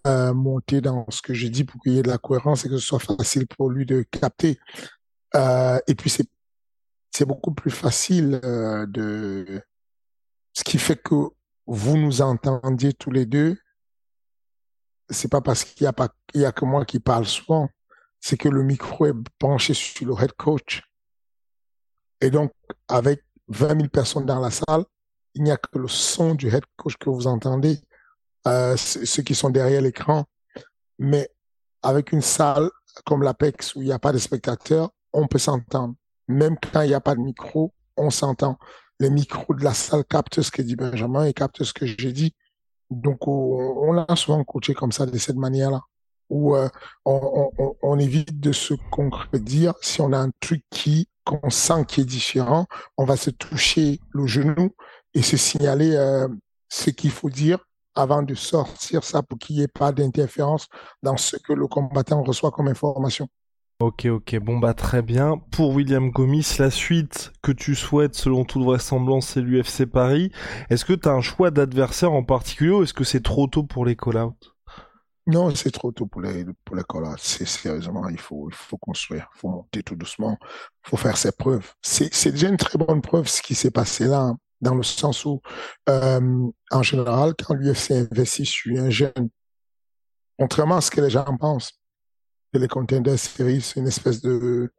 euh, 0.08 0.34
monter 0.34 0.82
dans 0.82 1.06
ce 1.10 1.22
que 1.22 1.34
je 1.34 1.48
dis 1.48 1.63
pour 1.63 1.82
qu'il 1.82 1.94
y 1.94 2.00
ait 2.00 2.03
de 2.03 2.10
la 2.10 2.18
cohérence 2.18 2.65
et 2.65 2.70
que 2.70 2.77
ce 2.77 2.86
soit 2.86 3.00
facile 3.00 3.48
pour 3.48 3.70
lui 3.70 3.86
de 3.86 4.03
capter. 4.03 4.58
et 5.36 5.96
puis 5.96 6.10
c'est 6.10 6.27
c'est 7.13 7.25
beaucoup 7.25 7.53
plus 7.53 7.72
facile 7.72 8.42
euh, 8.44 8.86
de... 8.88 9.62
Ce 10.53 10.63
qui 10.63 10.77
fait 10.80 11.01
que 11.01 11.15
vous 11.68 11.98
nous 11.98 12.22
entendiez 12.22 12.94
tous 12.94 13.12
les 13.12 13.25
deux, 13.25 13.58
c'est 15.10 15.29
pas 15.29 15.41
parce 15.41 15.63
qu'il 15.63 15.83
y 15.83 15.88
a 15.88 15.93
pas 15.93 16.10
il 16.33 16.41
y 16.41 16.45
a 16.45 16.51
que 16.51 16.65
moi 16.65 16.86
qui 16.86 17.00
parle 17.00 17.25
souvent, 17.25 17.69
c'est 18.19 18.38
que 18.38 18.50
le 18.50 18.63
micro 18.63 19.05
est 19.05 19.13
penché 19.38 19.74
sur 19.74 20.07
le 20.07 20.24
head 20.24 20.33
coach. 20.33 20.81
Et 22.22 22.31
donc, 22.31 22.51
avec 22.88 23.24
20 23.50 23.75
000 23.75 23.89
personnes 23.89 24.25
dans 24.25 24.39
la 24.39 24.50
salle, 24.50 24.86
il 25.36 25.43
n'y 25.43 25.51
a 25.51 25.57
que 25.57 25.77
le 25.77 25.88
son 25.88 26.36
du 26.36 26.48
head 26.48 26.63
coach 26.77 26.95
que 26.98 27.10
vous 27.10 27.27
entendez, 27.27 27.79
euh, 28.48 28.77
ceux 28.77 29.24
qui 29.24 29.36
sont 29.36 29.50
derrière 29.50 29.81
l'écran. 29.81 30.25
Mais 31.00 31.29
avec 31.81 32.12
une 32.12 32.22
salle 32.22 32.69
comme 33.05 33.24
l'Apex 33.24 33.75
où 33.75 33.81
il 33.81 33.86
n'y 33.86 33.91
a 33.91 34.00
pas 34.00 34.13
de 34.13 34.17
spectateurs, 34.17 34.89
on 35.12 35.27
peut 35.27 35.39
s'entendre. 35.39 35.95
Même 36.27 36.57
quand 36.57 36.81
il 36.81 36.89
n'y 36.89 36.93
a 36.93 37.01
pas 37.01 37.15
de 37.15 37.19
micro, 37.19 37.74
on 37.98 38.10
s'entend. 38.10 38.57
Les 39.00 39.10
micros 39.10 39.53
de 39.53 39.63
la 39.63 39.74
salle 39.74 40.05
captent 40.05 40.41
ce 40.41 40.51
que 40.51 40.62
dit 40.62 40.75
Benjamin 40.75 41.25
et 41.25 41.33
captent 41.33 41.63
ce 41.63 41.74
que 41.74 41.86
j'ai 41.86 42.13
dit. 42.13 42.33
Donc, 43.01 43.27
on, 43.27 43.91
l'a 43.93 44.05
souvent 44.15 44.43
coaché 44.43 44.73
comme 44.73 44.91
ça, 44.91 45.05
de 45.05 45.17
cette 45.17 45.35
manière-là, 45.35 45.81
où 46.29 46.55
euh, 46.55 46.69
on, 47.05 48.00
évite 48.00 48.39
de 48.39 48.51
se 48.51 48.73
concrétiser. 48.91 49.69
Si 49.81 50.01
on 50.01 50.13
a 50.13 50.17
un 50.17 50.31
truc 50.39 50.63
qui 50.69 51.07
qu'on 51.25 51.50
sent 51.50 51.85
qui 51.88 52.01
est 52.01 52.05
différent, 52.05 52.65
on 52.97 53.05
va 53.05 53.15
se 53.15 53.29
toucher 53.29 54.01
le 54.12 54.27
genou 54.27 54.71
et 55.13 55.21
se 55.21 55.38
signaler 55.38 55.95
euh, 55.95 56.27
ce 56.67 56.89
qu'il 56.89 57.12
faut 57.12 57.29
dire 57.29 57.59
avant 57.95 58.23
de 58.23 58.35
sortir 58.35 59.03
ça 59.03 59.21
pour 59.23 59.38
qu'il 59.38 59.55
n'y 59.55 59.62
ait 59.62 59.67
pas 59.69 59.91
d'interférence 59.91 60.67
dans 61.01 61.15
ce 61.15 61.38
que 61.38 61.53
le 61.53 61.67
combattant 61.67 62.23
reçoit 62.23 62.51
comme 62.51 62.67
information. 62.67 63.29
Ok, 63.80 64.06
ok, 64.06 64.38
bon 64.39 64.58
bah 64.60 64.74
très 64.74 65.01
bien. 65.01 65.38
Pour 65.51 65.72
William 65.75 66.10
Gomis, 66.10 66.56
la 66.58 66.72
suite 66.72 67.34
que 67.42 67.51
tu 67.51 67.75
souhaites 67.75 68.15
selon 68.15 68.46
toute 68.46 68.63
vraisemblance 68.63 69.27
c'est 69.27 69.42
l'UFC 69.42 69.86
Paris. 69.86 70.32
Est-ce 70.70 70.86
que 70.86 70.94
tu 70.94 71.08
as 71.10 71.12
un 71.12 71.22
choix 71.22 71.51
d'adversaire 71.51 72.13
en 72.13 72.24
particulier 72.24 72.72
ou 72.72 72.84
est-ce 72.84 72.94
que 72.94 73.03
c'est 73.03 73.22
trop 73.24 73.48
tôt 73.48 73.63
pour 73.63 73.86
les 73.86 73.96
call-outs? 73.96 74.36
Non, 75.25 75.56
c'est 75.56 75.72
trop 75.72 75.92
tôt 75.92 76.06
pour 76.06 76.22
les, 76.22 76.46
pour 76.65 76.75
les 76.75 76.84
call 76.84 77.06
C'est 77.18 77.46
sérieusement, 77.48 78.10
il 78.10 78.20
faut, 78.20 78.50
il 78.50 78.56
faut 78.56 78.77
construire, 78.77 79.30
il 79.36 79.39
faut 79.39 79.50
monter 79.50 79.82
tout 79.82 79.96
doucement, 79.96 80.38
il 80.42 80.89
faut 80.89 80.98
faire 80.98 81.15
ses 81.15 81.32
preuves. 81.32 81.74
C'est 81.82 82.32
déjà 82.32 82.50
une 82.50 82.58
très 82.58 82.77
bonne 82.77 83.01
preuve 83.01 83.27
ce 83.30 83.42
qui 83.42 83.56
s'est 83.56 83.72
passé 83.72 84.06
là, 84.06 84.34
dans 84.60 84.75
le 84.75 84.84
sens 84.84 85.24
où, 85.24 85.39
euh, 85.89 86.50
en 86.72 86.84
général, 86.84 87.36
quand 87.36 87.53
l'UFC 87.53 87.92
investit 87.92 88.46
sur 88.46 88.77
un 88.82 88.89
jeune, 88.89 89.30
contrairement 90.38 90.77
à 90.77 90.82
ce 90.82 90.92
que 90.92 91.00
les 91.00 91.10
gens 91.10 91.25
pensent, 91.38 91.80
les 92.60 92.67
contenders 92.67 93.19
séries, 93.19 93.62
c'est 93.62 93.79
une 93.79 93.88
espèce 93.88 94.22
de, 94.22 94.72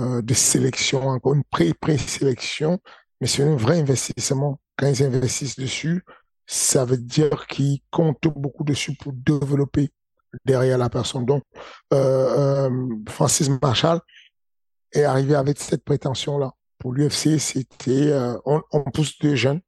euh, 0.00 0.22
de 0.22 0.34
sélection, 0.34 1.06
encore 1.08 1.34
une 1.34 1.44
pré-pré-sélection, 1.44 2.80
mais 3.20 3.26
c'est 3.26 3.42
un 3.42 3.54
vrai 3.54 3.80
investissement. 3.80 4.58
Quand 4.76 4.88
ils 4.88 5.02
investissent 5.02 5.56
dessus, 5.56 6.04
ça 6.46 6.86
veut 6.86 6.96
dire 6.96 7.46
qu'ils 7.46 7.80
comptent 7.90 8.28
beaucoup 8.28 8.64
dessus 8.64 8.94
pour 8.96 9.12
développer 9.12 9.90
derrière 10.44 10.78
la 10.78 10.88
personne. 10.88 11.26
Donc, 11.26 11.44
euh, 11.92 12.68
euh, 12.68 12.96
Francis 13.08 13.50
Marshall 13.60 14.00
est 14.92 15.04
arrivé 15.04 15.34
avec 15.34 15.58
cette 15.58 15.84
prétention-là. 15.84 16.52
Pour 16.78 16.94
l'UFC, 16.94 17.38
c'était 17.38 18.12
on, 18.46 18.62
pousse 18.92 19.18
des 19.18 19.36
jeunes. 19.36 19.60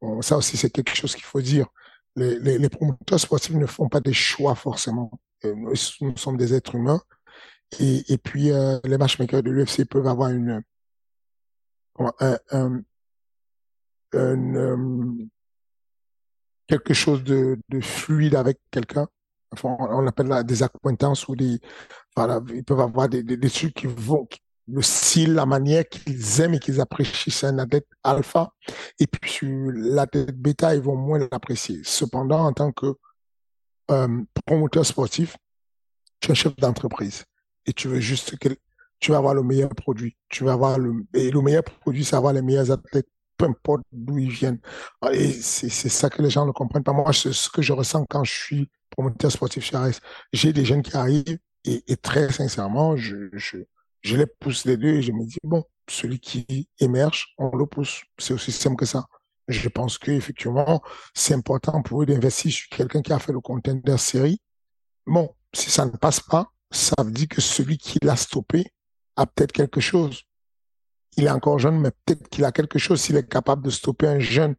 Bon, 0.00 0.20
ça 0.20 0.36
aussi, 0.36 0.56
c'est 0.56 0.70
quelque 0.70 0.94
chose 0.94 1.14
qu'il 1.14 1.24
faut 1.24 1.40
dire. 1.40 1.66
Les, 2.14 2.58
les, 2.58 2.68
promoteurs 2.68 3.20
sportifs 3.20 3.54
ne 3.54 3.66
font 3.66 3.88
pas 3.88 4.00
des 4.00 4.12
choix 4.12 4.54
forcément. 4.54 5.10
Nous, 5.54 5.72
nous 6.00 6.16
sommes 6.16 6.36
des 6.36 6.54
êtres 6.54 6.74
humains. 6.74 7.00
Et, 7.80 8.12
et 8.12 8.18
puis, 8.18 8.50
euh, 8.50 8.78
les 8.84 8.98
matchmakers 8.98 9.42
de 9.42 9.50
l'UFC 9.50 9.84
peuvent 9.88 10.06
avoir 10.06 10.30
une, 10.30 10.62
un, 11.98 12.38
un, 12.50 12.82
euh, 14.14 15.12
quelque 16.66 16.94
chose 16.94 17.22
de, 17.24 17.58
de 17.68 17.80
fluide 17.80 18.34
avec 18.34 18.58
quelqu'un. 18.70 19.08
Enfin, 19.52 19.76
on 19.78 20.06
appelle 20.06 20.44
des 20.44 20.62
acquaintances 20.62 21.28
ou 21.28 21.36
des, 21.36 21.60
voilà, 22.16 22.40
ils 22.52 22.64
peuvent 22.64 22.80
avoir 22.80 23.08
des, 23.08 23.22
des, 23.22 23.36
des 23.36 23.50
trucs 23.50 23.74
qui 23.74 23.86
vont, 23.86 24.26
le 24.68 24.82
style, 24.82 25.34
la 25.34 25.46
manière 25.46 25.88
qu'ils 25.88 26.40
aiment 26.40 26.54
et 26.54 26.58
qu'ils 26.58 26.80
apprécient. 26.80 27.32
C'est 27.32 27.46
un 27.46 27.58
athlète 27.58 27.86
alpha. 28.02 28.52
Et 28.98 29.06
puis 29.06 29.30
sur 29.30 29.70
l'athlète 29.72 30.36
bêta, 30.36 30.74
ils 30.74 30.80
vont 30.82 30.96
moins 30.96 31.18
l'apprécier. 31.18 31.80
Cependant, 31.84 32.44
en 32.44 32.52
tant 32.52 32.72
que 32.72 32.94
euh, 33.90 34.22
promoteur 34.44 34.84
sportif, 34.84 35.36
tu 36.20 36.32
es 36.32 36.34
chef 36.34 36.56
d'entreprise 36.56 37.24
et 37.66 37.72
tu 37.72 37.88
veux 37.88 38.00
juste 38.00 38.38
que 38.38 38.48
tu 39.00 39.10
vas 39.10 39.18
avoir 39.18 39.34
le 39.34 39.42
meilleur 39.42 39.70
produit. 39.70 40.16
Tu 40.28 40.44
vas 40.44 40.52
avoir 40.54 40.78
le, 40.78 41.06
et 41.14 41.30
le 41.30 41.40
meilleur 41.40 41.64
produit, 41.64 42.04
c'est 42.04 42.16
avoir 42.16 42.32
les 42.32 42.42
meilleurs 42.42 42.70
athlètes 42.70 43.08
peu 43.36 43.46
importe 43.46 43.82
d'où 43.92 44.18
ils 44.18 44.30
viennent. 44.30 44.60
Ah, 45.00 45.12
et 45.12 45.30
c'est 45.30 45.68
ça 45.68 46.10
que 46.10 46.22
les 46.22 46.30
gens 46.30 46.46
ne 46.46 46.52
comprennent 46.52 46.82
pas. 46.82 46.92
Moi, 46.92 47.12
c'est 47.12 47.32
ce 47.32 47.48
que 47.48 47.62
je 47.62 47.72
ressens 47.72 48.04
quand 48.08 48.24
je 48.24 48.32
suis 48.32 48.70
promoteur 48.90 49.30
sportif 49.30 49.64
chez 49.64 49.76
ARES. 49.76 50.00
J'ai 50.32 50.52
des 50.52 50.64
jeunes 50.64 50.82
qui 50.82 50.96
arrivent 50.96 51.38
et, 51.64 51.84
et 51.86 51.96
très 51.96 52.32
sincèrement, 52.32 52.96
je, 52.96 53.28
je, 53.32 53.58
je, 54.02 54.16
les 54.16 54.26
pousse 54.26 54.64
les 54.64 54.76
deux 54.76 54.88
et 54.88 55.02
je 55.02 55.12
me 55.12 55.24
dis, 55.26 55.38
bon, 55.44 55.64
celui 55.88 56.20
qui 56.20 56.68
émerge, 56.78 57.34
on 57.38 57.54
le 57.56 57.66
pousse. 57.66 58.02
C'est 58.18 58.34
aussi 58.34 58.52
simple 58.52 58.76
que 58.76 58.86
ça. 58.86 59.04
Je 59.48 59.68
pense 59.68 59.98
qu'effectivement, 59.98 60.82
c'est 61.14 61.34
important 61.34 61.82
pour 61.82 62.02
eux 62.02 62.06
d'investir 62.06 62.52
sur 62.52 62.68
quelqu'un 62.68 63.02
qui 63.02 63.12
a 63.12 63.18
fait 63.18 63.32
le 63.32 63.40
contender 63.40 63.96
série. 63.96 64.40
Bon, 65.06 65.34
si 65.52 65.70
ça 65.70 65.86
ne 65.86 65.90
passe 65.90 66.20
pas, 66.20 66.50
ça 66.70 66.96
veut 66.98 67.12
dire 67.12 67.28
que 67.28 67.40
celui 67.40 67.78
qui 67.78 67.98
l'a 68.02 68.16
stoppé 68.16 68.64
a 69.14 69.26
peut-être 69.26 69.52
quelque 69.52 69.80
chose 69.80 70.26
il 71.16 71.24
est 71.24 71.30
encore 71.30 71.58
jeune, 71.58 71.80
mais 71.80 71.90
peut-être 72.04 72.28
qu'il 72.28 72.44
a 72.44 72.52
quelque 72.52 72.78
chose. 72.78 73.00
S'il 73.00 73.16
est 73.16 73.28
capable 73.28 73.62
de 73.62 73.70
stopper 73.70 74.06
un 74.06 74.18
jeune 74.18 74.54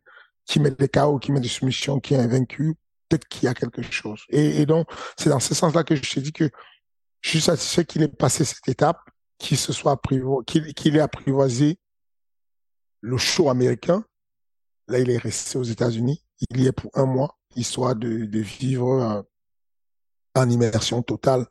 qui 0.45 0.59
met 0.59 0.71
des 0.71 0.89
chaos, 0.89 1.19
qui 1.19 1.31
met 1.31 1.39
des 1.39 1.47
soumissions, 1.47 1.99
qui 1.99 2.13
est 2.15 2.17
invaincu, 2.17 2.75
peut-être 3.07 3.27
qu'il 3.27 3.43
y 3.43 3.47
a 3.47 3.53
quelque 3.53 3.81
chose. 3.81 4.25
Et, 4.29 4.65
donc, 4.65 4.87
c'est 5.17 5.29
dans 5.29 5.39
ce 5.39 5.53
sens-là 5.53 5.83
que 5.83 5.95
je 5.95 6.01
t'ai 6.01 6.21
dit 6.21 6.33
que 6.33 6.49
je 7.21 7.29
suis 7.29 7.41
satisfait 7.41 7.85
qu'il 7.85 8.01
ait 8.01 8.07
passé 8.07 8.43
cette 8.45 8.67
étape, 8.67 8.99
qu'il 9.37 9.57
se 9.57 9.71
soit 9.73 9.99
qu'il 10.45 10.95
ait 10.95 10.99
apprivoisé 10.99 11.77
le 13.01 13.17
show 13.17 13.49
américain. 13.49 14.03
Là, 14.87 14.99
il 14.99 15.09
est 15.09 15.17
resté 15.17 15.57
aux 15.57 15.63
États-Unis. 15.63 16.23
Il 16.49 16.61
y 16.61 16.67
est 16.67 16.71
pour 16.71 16.91
un 16.93 17.05
mois, 17.05 17.37
histoire 17.55 17.95
de, 17.95 18.39
vivre 18.39 19.01
euh, 19.01 19.21
en 20.35 20.49
immersion 20.49 21.01
totale 21.01 21.45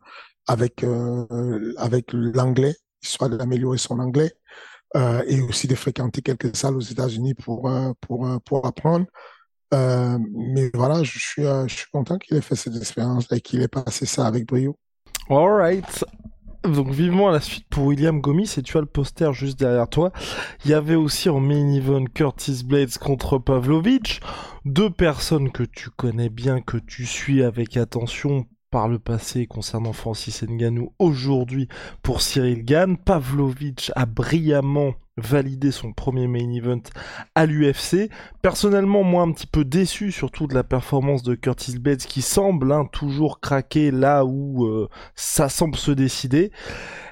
avec 0.47 0.85
euh, 0.85 1.75
avec 1.77 2.13
l'anglais, 2.13 2.77
histoire 3.03 3.31
d'améliorer 3.31 3.79
son 3.79 3.99
anglais 3.99 4.33
euh, 4.95 5.23
et 5.27 5.41
aussi 5.41 5.67
de 5.67 5.75
fréquenter 5.75 6.23
quelques 6.23 6.57
salles 6.57 6.77
aux 6.77 6.81
États-Unis 6.81 7.35
pour, 7.35 7.69
euh, 7.69 7.93
pour, 8.01 8.27
euh, 8.27 8.39
pour 8.39 8.67
apprendre. 8.67 9.07
Euh, 9.75 10.19
mais 10.33 10.71
voilà, 10.73 11.03
je 11.03 11.19
suis, 11.19 11.43
je 11.43 11.75
suis 11.75 11.91
content 11.91 12.19
qu'il 12.19 12.37
ait 12.37 12.41
fait 12.41 12.55
cette 12.55 12.77
expérience 12.77 13.27
et 13.33 13.41
qu'il 13.41 13.61
ait 13.63 13.69
passé 13.69 14.07
ça 14.07 14.27
avec 14.27 14.47
brio. 14.47 14.79
Alright. 15.29 16.05
Donc 16.69 16.91
vivement 16.91 17.29
à 17.29 17.33
la 17.33 17.41
suite 17.41 17.67
pour 17.69 17.85
William 17.85 18.21
Gomis 18.21 18.55
et 18.57 18.63
tu 18.63 18.77
as 18.77 18.81
le 18.81 18.87
poster 18.87 19.33
juste 19.33 19.59
derrière 19.59 19.89
toi. 19.89 20.13
Il 20.65 20.71
y 20.71 20.75
avait 20.75 20.95
aussi 20.97 21.29
en 21.29 21.39
main 21.39 21.73
event 21.73 22.05
Curtis 22.13 22.63
Blades 22.65 22.99
contre 22.99 23.39
Pavlovich. 23.39 24.21
Deux 24.65 24.91
personnes 24.91 25.53
que 25.53 25.63
tu 25.63 25.91
connais 25.91 26.29
bien, 26.29 26.61
que 26.61 26.77
tu 26.77 27.07
suis 27.07 27.43
avec 27.43 27.77
attention 27.77 28.47
par 28.71 28.89
le 28.89 28.99
passé 28.99 29.47
concernant 29.47 29.93
Francis 29.93 30.43
Ngannou 30.43 30.93
aujourd'hui 30.99 31.69
pour 32.03 32.21
Cyril 32.21 32.65
Gann. 32.65 32.97
Pavlovich 32.97 33.93
a 33.95 34.07
brillamment 34.07 34.95
validé 35.17 35.71
son 35.71 35.93
premier 35.93 36.27
main 36.27 36.51
event 36.53 36.83
à 37.35 37.47
l'UFC. 37.47 38.11
Personnellement, 38.43 39.03
moi 39.03 39.23
un 39.23 39.33
petit 39.33 39.47
peu 39.47 39.65
déçu 39.65 40.13
surtout 40.13 40.47
de 40.47 40.55
la 40.55 40.65
performance 40.65 41.23
de 41.23 41.35
Curtis 41.35 41.79
Bates 41.79 42.07
qui 42.07 42.23
semble 42.23 42.71
hein, 42.71 42.87
toujours 42.93 43.41
craquer 43.41 43.91
là 43.91 44.25
où 44.25 44.67
euh, 44.67 44.89
ça 45.15 45.49
semble 45.49 45.77
se 45.77 45.91
décider. 45.91 46.53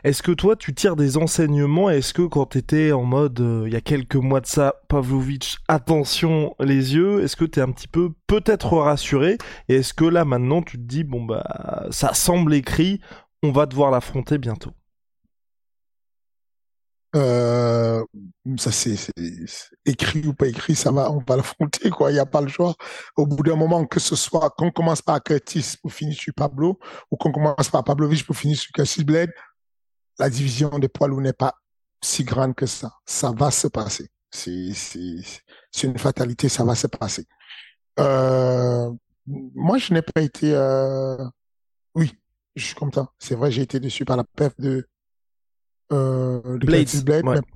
Est-ce 0.04 0.22
que 0.22 0.32
toi 0.32 0.54
tu 0.54 0.74
tires 0.74 0.96
des 0.96 1.16
enseignements? 1.16 1.88
Est-ce 1.88 2.12
que 2.12 2.22
quand 2.22 2.46
tu 2.46 2.58
étais 2.58 2.92
en 2.92 3.04
mode 3.04 3.40
euh, 3.40 3.64
il 3.66 3.72
y 3.72 3.76
a 3.76 3.80
quelques 3.80 4.16
mois 4.16 4.40
de 4.40 4.46
ça, 4.46 4.74
Pavlovich, 4.88 5.56
attention 5.68 6.54
les 6.60 6.94
yeux, 6.94 7.22
est-ce 7.22 7.36
que 7.36 7.46
tu 7.46 7.60
es 7.60 7.62
un 7.62 7.72
petit 7.72 7.88
peu 7.88 8.10
peut-être 8.26 8.76
rassuré? 8.76 9.38
Et 9.68 9.76
est-ce 9.76 9.94
que 9.94 10.04
là 10.04 10.26
maintenant 10.26 10.60
tu 10.60 10.76
te 10.76 10.82
dis 10.82 11.04
bon 11.04 11.24
bah 11.24 11.86
ça 11.90 12.12
semble 12.12 12.52
écrit, 12.54 13.00
on 13.42 13.50
va 13.50 13.64
devoir 13.64 13.90
l'affronter 13.90 14.36
bientôt? 14.36 14.72
Euh, 17.14 18.04
ça 18.56 18.72
c'est 18.72 18.96
écrit 19.86 20.26
ou 20.26 20.34
pas 20.34 20.46
écrit, 20.48 20.74
ça 20.74 20.90
va, 20.90 21.10
on 21.10 21.22
va 21.26 21.36
l'affronter 21.36 21.90
quoi. 21.90 22.10
Il 22.10 22.14
n'y 22.14 22.20
a 22.20 22.26
pas 22.26 22.40
le 22.40 22.48
choix. 22.48 22.74
Au 23.16 23.26
bout 23.26 23.42
d'un 23.42 23.56
moment, 23.56 23.84
que 23.86 24.00
ce 24.00 24.16
soit 24.16 24.50
qu'on 24.50 24.70
commence 24.70 25.02
par 25.02 25.22
Curtis 25.22 25.76
pour 25.80 25.92
finir 25.92 26.16
sur 26.16 26.34
Pablo, 26.34 26.78
ou 27.10 27.16
qu'on 27.16 27.32
commence 27.32 27.68
par 27.68 27.84
Pavlovich 27.84 28.24
pour 28.24 28.36
finir 28.36 28.56
sur 28.58 28.72
Curtis 28.72 29.04
Blade, 29.04 29.30
la 30.18 30.30
division 30.30 30.78
des 30.78 30.88
poids 30.88 31.08
lourds 31.08 31.20
n'est 31.20 31.32
pas 31.32 31.54
si 32.02 32.24
grande 32.24 32.54
que 32.54 32.66
ça. 32.66 32.92
Ça 33.06 33.32
va 33.32 33.50
se 33.50 33.68
passer. 33.68 34.10
C'est 34.30 34.72
une 35.84 35.98
fatalité, 35.98 36.48
ça 36.48 36.64
va 36.64 36.74
se 36.74 36.86
passer. 36.86 37.26
Euh, 38.00 38.90
moi, 39.26 39.78
je 39.78 39.94
n'ai 39.94 40.02
pas 40.02 40.20
été. 40.20 40.52
Euh... 40.54 41.24
Oui, 41.94 42.12
je 42.56 42.64
suis 42.64 42.74
content. 42.74 43.08
C'est 43.18 43.34
vrai, 43.34 43.50
j'ai 43.50 43.62
été 43.62 43.80
déçu 43.80 44.04
par 44.04 44.16
la 44.16 44.24
perte 44.24 44.60
de 44.60 44.88
euh, 45.92 46.58
de 46.58 46.66
Blade, 46.66 46.88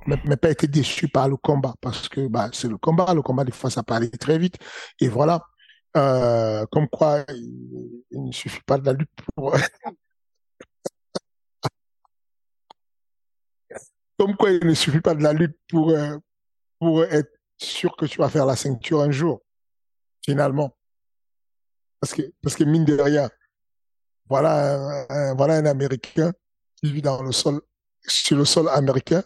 mais, 0.06 0.16
mais, 0.24 0.36
pas 0.36 0.50
été 0.50 0.66
déçu 0.66 1.08
par 1.08 1.28
le 1.28 1.36
combat 1.36 1.74
parce 1.80 2.08
que 2.08 2.28
bah, 2.28 2.50
c'est 2.52 2.68
le 2.68 2.76
combat. 2.76 3.14
Le 3.14 3.22
combat, 3.22 3.44
des 3.44 3.52
fois, 3.52 3.70
ça 3.70 3.82
peut 3.82 3.94
aller 3.94 4.10
très 4.10 4.38
vite. 4.38 4.56
Et 5.00 5.08
voilà. 5.08 5.42
Euh, 5.96 6.66
comme 6.70 6.88
quoi, 6.88 7.24
il, 7.30 8.04
il, 8.10 8.24
ne 8.24 8.32
suffit 8.32 8.60
pas 8.66 8.78
de 8.78 8.86
la 8.86 8.92
lutte 8.92 9.10
pour. 9.34 9.56
Comme 14.18 14.36
quoi, 14.36 14.50
il 14.50 14.66
ne 14.66 14.74
suffit 14.74 15.00
pas 15.00 15.14
de 15.14 15.22
la 15.22 15.32
lutte 15.32 15.56
pour, 15.68 15.90
euh, 15.90 16.18
pour 16.80 17.04
être 17.04 17.30
sûr 17.56 17.96
que 17.96 18.04
tu 18.04 18.18
vas 18.18 18.28
faire 18.28 18.46
la 18.46 18.56
ceinture 18.56 19.00
un 19.00 19.12
jour, 19.12 19.42
finalement. 20.24 20.76
Parce 22.00 22.14
que, 22.14 22.22
parce 22.42 22.56
que 22.56 22.64
mine 22.64 22.84
de 22.84 22.98
rien, 22.98 23.30
voilà 24.28 25.06
un, 25.08 25.34
voilà 25.34 25.54
un 25.56 25.66
Américain 25.66 26.32
qui 26.76 26.92
vit 26.92 27.02
dans 27.02 27.22
le 27.22 27.32
sol, 27.32 27.60
sur 28.08 28.36
le 28.36 28.44
sol 28.44 28.68
américain, 28.68 29.22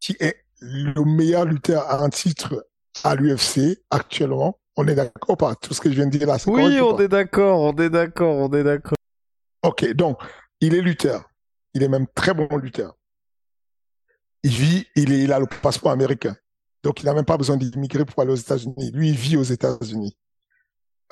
qui 0.00 0.16
est 0.20 0.44
le 0.60 1.04
meilleur 1.04 1.44
lutteur 1.44 1.88
à 1.90 2.02
un 2.02 2.10
titre 2.10 2.66
à 3.02 3.14
l'UFC 3.14 3.82
actuellement. 3.90 4.58
On 4.76 4.86
est 4.88 4.94
d'accord 4.94 5.36
pas? 5.36 5.54
Tout 5.54 5.74
ce 5.74 5.80
que 5.80 5.90
je 5.90 5.94
viens 5.94 6.06
de 6.06 6.16
dire 6.16 6.26
là. 6.26 6.36
Oui, 6.46 6.80
on 6.80 6.98
est 6.98 7.08
d'accord, 7.08 7.60
on 7.60 7.76
est 7.76 7.90
d'accord, 7.90 8.36
on 8.36 8.52
est 8.52 8.64
d'accord. 8.64 8.96
Ok, 9.62 9.90
donc 9.94 10.18
il 10.60 10.74
est 10.74 10.80
lutteur. 10.80 11.28
Il 11.74 11.82
est 11.82 11.88
même 11.88 12.06
très 12.14 12.34
bon 12.34 12.48
lutteur. 12.56 12.96
Il 14.42 14.50
vit, 14.50 14.86
il, 14.94 15.12
est, 15.12 15.22
il 15.22 15.32
a 15.32 15.38
le 15.38 15.46
passeport 15.46 15.90
américain. 15.90 16.36
Donc 16.82 17.00
il 17.00 17.06
n'a 17.06 17.14
même 17.14 17.24
pas 17.24 17.36
besoin 17.36 17.56
d'immigrer 17.56 18.04
pour 18.04 18.22
aller 18.22 18.32
aux 18.32 18.36
États-Unis. 18.36 18.90
Lui, 18.92 19.08
il 19.08 19.16
vit 19.16 19.36
aux 19.36 19.42
États-Unis. 19.42 20.16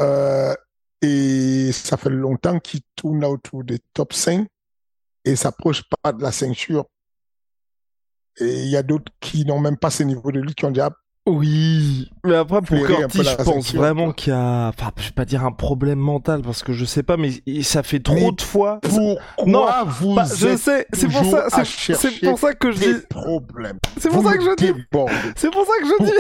Euh, 0.00 0.54
et 1.00 1.72
ça 1.72 1.96
fait 1.96 2.10
longtemps 2.10 2.58
qu'il 2.60 2.80
tourne 2.94 3.24
autour 3.24 3.64
des 3.64 3.78
top 3.92 4.12
5 4.12 4.46
et 5.24 5.36
s'approche 5.36 5.82
pas 6.02 6.12
de 6.12 6.22
la 6.22 6.32
ceinture. 6.32 6.86
Et 8.38 8.62
il 8.64 8.68
y 8.68 8.76
a 8.76 8.82
d'autres 8.82 9.12
qui 9.20 9.44
n'ont 9.44 9.60
même 9.60 9.76
pas 9.76 9.90
ce 9.90 10.02
niveau 10.02 10.32
de 10.32 10.40
lui 10.40 10.54
qui 10.54 10.64
ont 10.64 10.70
déjà 10.70 10.90
oui, 11.26 12.10
mais 12.24 12.34
après 12.34 12.62
pour 12.62 12.84
Curtis, 12.84 13.22
je 13.22 13.44
pense 13.44 13.72
vraiment 13.74 14.12
qu'il 14.12 14.32
y 14.32 14.36
a, 14.36 14.68
enfin, 14.68 14.90
je 14.96 15.04
vais 15.04 15.12
pas 15.12 15.24
dire 15.24 15.44
un 15.44 15.52
problème 15.52 16.00
mental 16.00 16.42
parce 16.42 16.64
que 16.64 16.72
je 16.72 16.84
sais 16.84 17.04
pas, 17.04 17.16
mais 17.16 17.30
ça 17.62 17.84
fait 17.84 18.00
trop 18.00 18.32
de 18.32 18.40
fois. 18.40 18.80
Pourquoi 18.82 19.84
vous 19.84 20.14
bah, 20.14 20.24
je 20.24 20.56
sais, 20.56 20.86
c'est 20.92 21.08
pour 21.08 21.24
ça, 21.24 21.46
c'est 21.64 22.20
pour 22.20 22.38
ça 22.38 22.54
que 22.54 22.72
je 22.72 22.78
dis. 22.78 22.94
C'est 23.98 24.10
pour 24.10 24.22
ça 24.24 24.36
que 24.36 24.44
je 24.44 24.56
dis. 24.56 24.72
C'est 25.36 25.50
pour 25.50 25.64
ça 25.64 25.72
que 25.80 25.86
je 25.86 26.04
dis. 26.04 26.12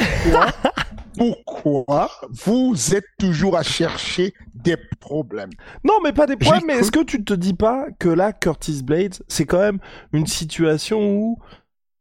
Pourquoi 1.54 2.08
vous 2.30 2.94
êtes 2.94 3.04
toujours 3.18 3.56
à 3.56 3.62
chercher 3.62 4.32
des 4.54 4.76
problèmes? 5.00 5.50
Non, 5.84 5.94
mais 6.02 6.12
pas 6.12 6.26
des 6.26 6.36
problèmes. 6.36 6.62
Mais 6.66 6.74
est-ce 6.74 6.92
que 6.92 7.02
tu 7.02 7.24
te 7.24 7.34
dis 7.34 7.54
pas 7.54 7.86
que 7.98 8.08
là, 8.08 8.32
Curtis 8.32 8.82
Blades, 8.82 9.16
c'est 9.26 9.46
quand 9.46 9.58
même 9.58 9.78
une 10.12 10.26
situation 10.26 11.00
où 11.16 11.38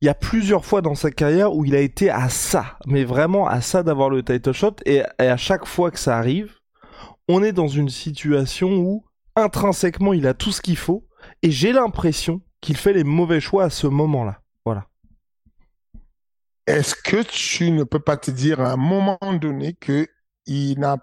il 0.01 0.07
y 0.07 0.09
a 0.09 0.15
plusieurs 0.15 0.65
fois 0.65 0.81
dans 0.81 0.95
sa 0.95 1.11
carrière 1.11 1.53
où 1.53 1.63
il 1.63 1.75
a 1.75 1.79
été 1.79 2.09
à 2.09 2.27
ça, 2.27 2.79
mais 2.87 3.03
vraiment 3.03 3.47
à 3.47 3.61
ça 3.61 3.83
d'avoir 3.83 4.09
le 4.09 4.23
title 4.23 4.51
shot, 4.51 4.75
et, 4.85 5.03
à 5.19 5.37
chaque 5.37 5.65
fois 5.65 5.91
que 5.91 5.99
ça 5.99 6.17
arrive, 6.17 6.55
on 7.27 7.43
est 7.43 7.51
dans 7.51 7.67
une 7.67 7.89
situation 7.89 8.77
où 8.77 9.05
intrinsèquement 9.35 10.13
il 10.13 10.25
a 10.25 10.33
tout 10.33 10.51
ce 10.51 10.61
qu'il 10.61 10.77
faut, 10.77 11.07
et 11.43 11.51
j'ai 11.51 11.71
l'impression 11.71 12.41
qu'il 12.61 12.77
fait 12.77 12.93
les 12.93 13.03
mauvais 13.03 13.39
choix 13.39 13.65
à 13.65 13.69
ce 13.69 13.85
moment-là. 13.85 14.41
Voilà. 14.65 14.87
Est-ce 16.65 16.95
que 16.95 17.21
tu 17.21 17.69
ne 17.69 17.83
peux 17.83 17.99
pas 17.99 18.17
te 18.17 18.31
dire 18.31 18.59
à 18.59 18.71
un 18.71 18.77
moment 18.77 19.19
donné 19.39 19.73
que 19.73 20.07
il 20.47 20.79
n'a, 20.79 20.97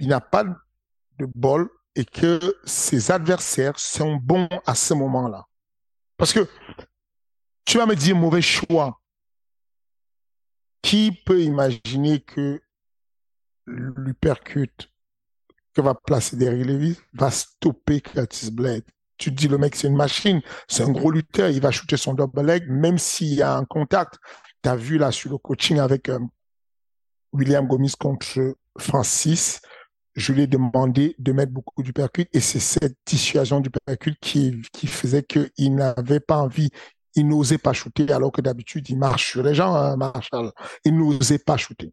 n'a 0.00 0.20
pas 0.20 0.44
de 0.44 1.26
bol 1.34 1.70
et 1.94 2.04
que 2.04 2.40
ses 2.64 3.10
adversaires 3.10 3.78
sont 3.78 4.16
bons 4.16 4.48
à 4.66 4.74
ce 4.74 4.92
moment-là? 4.92 5.46
Parce 6.18 6.34
que 6.34 6.46
tu 7.66 7.78
vas 7.78 7.86
me 7.86 7.94
dire 7.94 8.16
mauvais 8.16 8.40
choix. 8.40 9.00
Qui 10.80 11.10
peut 11.26 11.42
imaginer 11.42 12.20
que 12.20 12.62
l'hypercute 13.66 14.88
que 15.74 15.80
va 15.80 15.94
placer 15.94 16.36
derrière 16.36 16.64
Lévis 16.64 16.96
va 17.12 17.30
stopper 17.30 18.00
Curtis 18.00 18.50
Blade? 18.52 18.84
Tu 19.18 19.30
te 19.30 19.34
dis, 19.34 19.48
le 19.48 19.58
mec, 19.58 19.74
c'est 19.74 19.88
une 19.88 19.96
machine, 19.96 20.42
c'est 20.68 20.84
un 20.84 20.92
gros 20.92 21.10
lutteur, 21.10 21.50
il 21.50 21.60
va 21.60 21.70
shooter 21.70 21.96
son 21.96 22.14
double 22.14 22.42
leg, 22.42 22.68
même 22.68 22.98
s'il 22.98 23.34
y 23.34 23.42
a 23.42 23.56
un 23.56 23.64
contact. 23.64 24.18
Tu 24.62 24.68
as 24.68 24.76
vu 24.76 24.98
là 24.98 25.10
sur 25.10 25.30
le 25.30 25.38
coaching 25.38 25.78
avec 25.78 26.08
euh, 26.08 26.20
William 27.32 27.66
Gomis 27.66 27.94
contre 27.98 28.56
Francis, 28.78 29.60
je 30.16 30.32
lui 30.32 30.42
ai 30.42 30.46
demandé 30.46 31.14
de 31.18 31.32
mettre 31.32 31.52
beaucoup 31.52 31.82
du 31.82 31.92
percute 31.92 32.28
et 32.32 32.40
c'est 32.40 32.60
cette 32.60 32.96
dissuasion 33.06 33.60
du 33.60 33.70
percute 33.70 34.18
qui, 34.20 34.62
qui 34.72 34.86
faisait 34.86 35.22
qu'il 35.22 35.74
n'avait 35.74 36.20
pas 36.20 36.38
envie, 36.38 36.70
il 37.16 37.26
n'osait 37.26 37.58
pas 37.58 37.72
shooter 37.72 38.12
alors 38.12 38.30
que 38.30 38.40
d'habitude 38.40 38.88
il 38.88 38.98
marche 38.98 39.32
sur 39.32 39.42
les 39.42 39.54
gens, 39.54 39.74
hein, 39.74 39.96
Marshall. 39.96 40.52
Il 40.84 40.96
n'osait 40.96 41.38
pas 41.38 41.56
shooter. 41.56 41.92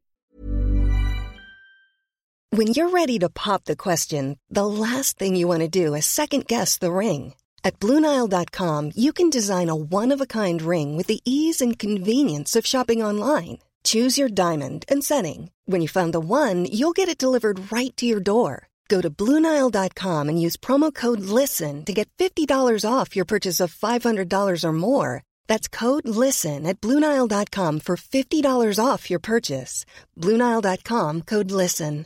When 2.51 2.67
you're 2.67 2.91
ready 2.91 3.17
to 3.17 3.29
pop 3.29 3.63
the 3.63 3.75
question, 3.75 4.37
the 4.47 4.67
last 4.67 5.17
thing 5.17 5.35
you 5.35 5.47
want 5.47 5.61
to 5.61 5.67
do 5.67 5.95
is 5.95 6.05
second 6.05 6.45
guess 6.45 6.77
the 6.77 6.91
ring. 6.91 7.33
At 7.63 7.79
BlueNile.com, 7.79 8.91
you 8.95 9.11
can 9.11 9.31
design 9.31 9.69
a 9.69 9.75
one-of-a-kind 9.75 10.61
ring 10.61 10.95
with 10.95 11.07
the 11.07 11.21
ease 11.25 11.61
and 11.61 11.79
convenience 11.79 12.55
of 12.55 12.67
shopping 12.67 13.01
online. 13.01 13.59
Choose 13.83 14.19
your 14.19 14.29
diamond 14.29 14.85
and 14.87 15.03
setting. 15.03 15.49
When 15.65 15.81
you 15.81 15.87
find 15.87 16.13
the 16.13 16.19
one, 16.19 16.65
you'll 16.65 16.93
get 16.93 17.09
it 17.09 17.17
delivered 17.17 17.71
right 17.71 17.95
to 17.97 18.05
your 18.05 18.19
door. 18.19 18.67
Go 18.87 19.01
to 19.01 19.09
Bluenile.com 19.09 20.29
and 20.29 20.39
use 20.39 20.57
promo 20.57 20.93
code 20.93 21.21
LISTEN 21.21 21.85
to 21.85 21.93
get 21.93 22.09
$50 22.19 22.85
off 22.85 23.15
your 23.15 23.25
purchase 23.25 23.59
of 23.59 23.73
$500 23.73 24.63
or 24.63 24.73
more. 24.73 25.23
That's 25.47 25.67
code 25.67 26.07
LISTEN 26.07 26.67
at 26.67 26.79
Bluenile.com 26.79 27.79
for 27.79 27.95
$50 27.97 28.79
off 28.79 29.09
your 29.09 29.19
purchase. 29.19 29.85
Bluenile.com 30.19 31.21
code 31.21 31.51
LISTEN. 31.51 32.05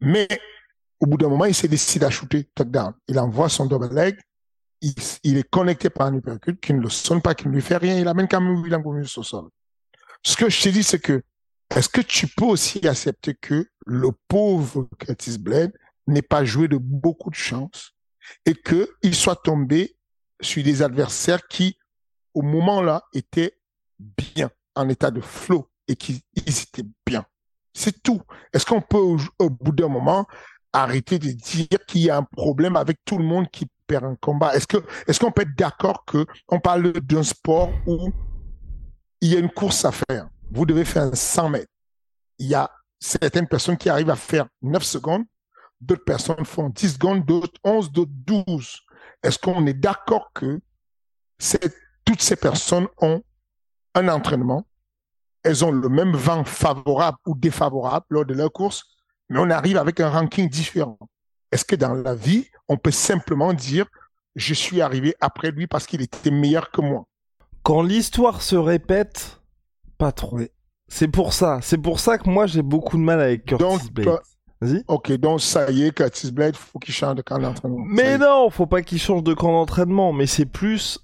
Mais 0.00 0.28
au 1.00 1.06
bout 1.06 1.16
d'un 1.16 1.28
moment, 1.28 1.46
il 1.46 1.54
s'est 1.54 1.68
décidé 1.68 2.04
à 2.04 2.10
shooter. 2.10 2.46
Il 3.08 3.18
envoie 3.18 3.48
son 3.48 3.66
double 3.66 3.94
leg. 3.94 4.18
Il, 4.82 4.92
il, 5.22 5.38
est 5.38 5.48
connecté 5.48 5.88
par 5.88 6.08
un 6.08 6.14
uppercut 6.14 6.60
qui 6.60 6.74
ne 6.74 6.80
le 6.80 6.90
sonne 6.90 7.22
pas, 7.22 7.34
qui 7.34 7.48
ne 7.48 7.54
lui 7.54 7.62
fait 7.62 7.78
rien. 7.78 7.98
Il 7.98 8.06
amène 8.06 8.28
quand 8.28 8.40
même 8.40 8.60
William 8.60 8.82
Gomis 8.82 9.10
au 9.16 9.22
sol. 9.22 9.48
Ce 10.22 10.36
que 10.36 10.50
je 10.50 10.62
te 10.62 10.68
dis, 10.68 10.82
c'est 10.82 10.98
que 10.98 11.22
est-ce 11.74 11.88
que 11.88 12.00
tu 12.00 12.28
peux 12.28 12.44
aussi 12.44 12.86
accepter 12.86 13.34
que 13.34 13.68
le 13.84 14.10
pauvre 14.28 14.88
Curtis 14.98 15.38
Blade 15.38 15.72
n'ait 16.06 16.22
pas 16.22 16.44
joué 16.44 16.68
de 16.68 16.76
beaucoup 16.76 17.30
de 17.30 17.34
chance 17.34 17.94
et 18.46 18.54
qu'il 18.54 19.14
soit 19.14 19.42
tombé 19.42 19.96
sur 20.40 20.62
des 20.62 20.82
adversaires 20.82 21.46
qui, 21.48 21.76
au 22.32 22.42
moment-là, 22.42 23.02
étaient 23.12 23.58
bien, 23.98 24.50
en 24.76 24.88
état 24.88 25.10
de 25.10 25.20
flow 25.20 25.68
et 25.88 25.96
qui 25.96 26.22
étaient 26.36 26.88
bien? 27.04 27.24
C'est 27.72 28.02
tout. 28.02 28.22
Est-ce 28.52 28.66
qu'on 28.66 28.80
peut, 28.80 28.98
au, 28.98 29.50
bout 29.50 29.72
d'un 29.72 29.88
moment, 29.88 30.26
arrêter 30.72 31.18
de 31.18 31.30
dire 31.30 31.84
qu'il 31.88 32.02
y 32.02 32.10
a 32.10 32.16
un 32.16 32.22
problème 32.22 32.76
avec 32.76 32.98
tout 33.04 33.18
le 33.18 33.24
monde 33.24 33.50
qui 33.50 33.66
perd 33.88 34.04
un 34.04 34.14
combat? 34.14 34.54
Est-ce 34.54 34.68
que, 34.68 34.76
est-ce 35.08 35.18
qu'on 35.18 35.32
peut 35.32 35.42
être 35.42 35.56
d'accord 35.56 36.04
que 36.04 36.24
on 36.48 36.60
parle 36.60 36.92
d'un 36.92 37.24
sport 37.24 37.70
où 37.86 38.12
il 39.20 39.32
y 39.32 39.36
a 39.36 39.40
une 39.40 39.50
course 39.50 39.84
à 39.84 39.90
faire? 39.90 40.28
Vous 40.54 40.66
devez 40.66 40.84
faire 40.84 41.02
un 41.02 41.14
100 41.14 41.48
mètres. 41.50 41.72
Il 42.38 42.46
y 42.46 42.54
a 42.54 42.70
certaines 43.00 43.48
personnes 43.48 43.76
qui 43.76 43.88
arrivent 43.88 44.10
à 44.10 44.16
faire 44.16 44.46
9 44.62 44.82
secondes, 44.82 45.24
d'autres 45.80 46.04
personnes 46.04 46.44
font 46.44 46.68
10 46.68 46.94
secondes, 46.94 47.24
d'autres 47.24 47.60
11, 47.64 47.90
d'autres 47.90 48.12
12. 48.14 48.80
Est-ce 49.22 49.38
qu'on 49.38 49.66
est, 49.66 49.74
d'accord 49.74 50.30
que 50.32 50.60
toutes 52.04 52.22
ces 52.22 52.36
personnes 52.36 52.86
ont 53.00 53.22
un 53.94 54.08
entraînement, 54.08 54.64
elles 55.42 55.64
ont 55.64 55.72
le 55.72 55.88
même 55.88 56.14
vent 56.14 56.44
favorable 56.44 57.18
ou 57.26 57.34
défavorable 57.34 58.06
lors 58.10 58.24
de 58.24 58.34
leur 58.34 58.52
course, 58.52 58.84
mais 59.28 59.40
on 59.40 59.50
arrive 59.50 59.76
avec 59.76 59.98
un 60.00 60.08
ranking 60.08 60.48
différent? 60.48 60.98
Est-ce 61.50 61.64
que 61.64 61.76
dans 61.76 61.94
la 61.94 62.14
vie, 62.14 62.48
on 62.68 62.76
peut 62.76 62.92
simplement 62.92 63.52
dire, 63.52 63.86
je 64.36 64.54
suis 64.54 64.80
arrivé 64.80 65.14
après 65.20 65.50
lui 65.50 65.66
parce 65.66 65.86
qu'il 65.86 66.00
était 66.00 66.30
meilleur 66.30 66.70
que 66.70 66.80
moi? 66.80 67.06
Quand 67.62 67.82
l'histoire 67.82 68.42
se 68.42 68.56
répète, 68.56 69.40
pas 69.98 70.12
trop. 70.12 70.38
C'est 70.88 71.08
pour 71.08 71.32
ça. 71.32 71.58
C'est 71.62 71.78
pour 71.78 72.00
ça 72.00 72.18
que 72.18 72.28
moi 72.28 72.46
j'ai 72.46 72.62
beaucoup 72.62 72.96
de 72.96 73.02
mal 73.02 73.20
avec 73.20 73.46
Curtis 73.46 73.90
Blade. 73.90 74.20
Vas-y. 74.60 74.84
Ok, 74.88 75.12
donc 75.12 75.40
ça 75.40 75.70
y 75.70 75.84
est, 75.84 75.92
Curtis 75.92 76.30
Blade, 76.30 76.56
faut 76.56 76.78
qu'il 76.78 76.94
change 76.94 77.16
de 77.16 77.22
camp 77.22 77.38
d'entraînement. 77.38 77.84
Mais 77.86 78.16
non, 78.18 78.48
faut 78.50 78.66
pas 78.66 78.82
qu'il 78.82 78.98
change 78.98 79.22
de 79.22 79.34
camp 79.34 79.52
d'entraînement. 79.52 80.12
Mais 80.12 80.26
c'est 80.26 80.46
plus 80.46 81.03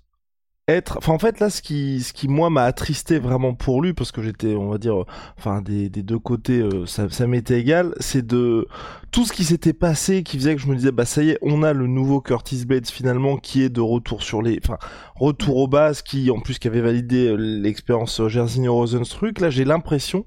être. 0.69 0.99
Enfin, 0.99 1.13
en 1.13 1.19
fait, 1.19 1.41
là, 1.41 1.51
ce 1.51 1.63
qui, 1.63 2.03
ce 2.03 2.13
qui 2.13 2.29
moi 2.29 2.51
m'a 2.51 2.65
attristé 2.65 3.19
vraiment 3.19 3.55
pour 3.55 3.83
lui, 3.83 3.93
parce 3.93 4.13
que 4.13 4.23
j'étais, 4.23 4.55
on 4.55 4.71
va 4.71 4.79
dire, 4.79 5.05
enfin, 5.39 5.63
des, 5.63 5.89
des 5.89 6.03
deux 6.03 6.19
côtés, 6.19 6.61
euh, 6.61 6.87
ça, 6.87 7.09
ça 7.11 7.27
m'était 7.27 7.61
égal, 7.61 7.95
c'est 8.01 8.27
de 8.27 8.67
tout 9.11 9.25
ce 9.25 9.33
qui 9.33 9.45
s'était 9.45 9.73
passé, 9.73 10.23
qui 10.23 10.39
faisait 10.39 10.55
que 10.55 10.63
je 10.63 10.69
me 10.69 10.77
disais, 10.77 10.93
bah 10.93 11.05
ça 11.05 11.23
y 11.23 11.31
est, 11.31 11.39
on 11.43 11.63
a 11.63 11.73
le 11.73 11.87
nouveau 11.87 12.21
Curtis 12.21 12.65
Blades 12.65 12.89
finalement, 12.89 13.37
qui 13.37 13.63
est 13.63 13.69
de 13.69 13.81
retour 13.81 14.23
sur 14.23 14.43
les, 14.43 14.59
enfin, 14.63 14.79
retour 15.17 15.57
aux 15.57 15.69
bases, 15.69 16.03
qui 16.03 16.31
en 16.31 16.41
plus 16.41 16.59
qui 16.59 16.69
avait 16.69 16.81
validé 16.81 17.29
euh, 17.29 17.35
l'expérience 17.35 18.27
Jairzinho 18.27 18.75
Rosenstruck. 18.75 19.41
Là, 19.41 19.51
j'ai 19.51 19.65
l'impression 19.65 20.27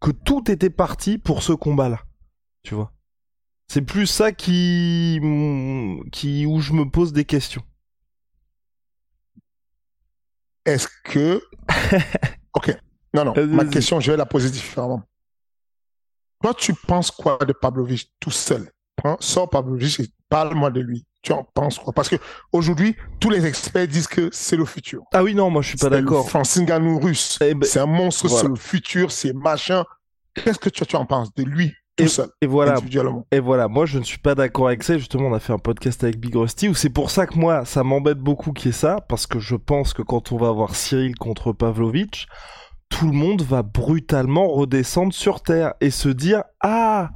que 0.00 0.10
tout 0.10 0.50
était 0.50 0.70
parti 0.70 1.18
pour 1.18 1.42
ce 1.42 1.52
combat-là, 1.52 2.00
tu 2.62 2.74
vois. 2.74 2.92
C'est 3.68 3.82
plus 3.82 4.06
ça 4.06 4.32
qui, 4.32 5.20
qui, 6.10 6.44
où 6.44 6.60
je 6.60 6.72
me 6.72 6.90
pose 6.90 7.12
des 7.12 7.24
questions 7.24 7.62
est-ce 10.64 10.88
que... 11.04 11.42
ok, 12.54 12.76
non, 13.14 13.24
non, 13.24 13.46
ma 13.48 13.64
question, 13.64 14.00
je 14.00 14.10
vais 14.10 14.16
la 14.16 14.26
poser 14.26 14.50
différemment. 14.50 15.02
Toi, 16.42 16.54
tu 16.54 16.72
penses 16.74 17.10
quoi 17.10 17.38
de 17.46 17.52
Pavlovich 17.52 18.10
tout 18.18 18.30
seul? 18.30 18.70
Prends, 18.96 19.16
Sors 19.20 19.48
Pavlovich 19.48 20.00
et 20.00 20.08
parle-moi 20.28 20.70
de 20.70 20.80
lui. 20.80 21.04
tu 21.22 21.32
en 21.32 21.44
penses 21.44 21.78
quoi? 21.78 21.92
Parce 21.92 22.08
que 22.08 22.16
aujourd'hui, 22.52 22.96
tous 23.18 23.30
les 23.30 23.44
experts 23.46 23.88
disent 23.88 24.06
que 24.06 24.30
c'est 24.32 24.56
le 24.56 24.64
futur. 24.64 25.02
Ah 25.12 25.22
oui, 25.22 25.34
non, 25.34 25.50
moi 25.50 25.60
je 25.60 25.68
suis 25.68 25.78
pas 25.78 25.90
d'accord. 25.90 26.28
Francis 26.28 26.62
Ngannou 26.62 26.98
russe, 26.98 27.38
eh 27.42 27.54
ben, 27.54 27.66
c'est 27.66 27.80
un 27.80 27.86
monstre, 27.86 28.28
c'est 28.28 28.48
le 28.48 28.56
futur, 28.56 29.12
c'est 29.12 29.32
machin. 29.34 29.84
Qu'est-ce 30.34 30.58
que 30.58 30.70
tu, 30.70 30.86
tu 30.86 30.96
en 30.96 31.04
penses 31.04 31.34
de 31.34 31.42
lui? 31.42 31.74
Tout 31.96 32.08
seul, 32.08 32.28
et 32.40 32.46
voilà, 32.46 32.76
et 33.30 33.40
voilà, 33.40 33.68
moi 33.68 33.84
je 33.86 33.98
ne 33.98 34.04
suis 34.04 34.18
pas 34.18 34.34
d'accord 34.34 34.68
avec 34.68 34.82
ça. 34.82 34.96
Justement, 34.96 35.28
on 35.28 35.34
a 35.34 35.40
fait 35.40 35.52
un 35.52 35.58
podcast 35.58 36.02
avec 36.04 36.18
Big 36.18 36.34
Rusty 36.34 36.68
où 36.68 36.74
c'est 36.74 36.90
pour 36.90 37.10
ça 37.10 37.26
que 37.26 37.38
moi, 37.38 37.64
ça 37.64 37.84
m'embête 37.84 38.18
beaucoup 38.18 38.52
qu'il 38.52 38.66
y 38.66 38.68
ait 38.70 38.72
ça, 38.72 38.96
parce 39.08 39.26
que 39.26 39.38
je 39.38 39.56
pense 39.56 39.92
que 39.92 40.02
quand 40.02 40.32
on 40.32 40.36
va 40.36 40.48
avoir 40.48 40.74
Cyril 40.74 41.16
contre 41.16 41.52
Pavlovitch, 41.52 42.26
tout 42.88 43.06
le 43.06 43.12
monde 43.12 43.42
va 43.42 43.62
brutalement 43.62 44.48
redescendre 44.48 45.12
sur 45.12 45.42
Terre 45.42 45.74
et 45.80 45.90
se 45.90 46.08
dire 46.08 46.42
Ah 46.60 47.10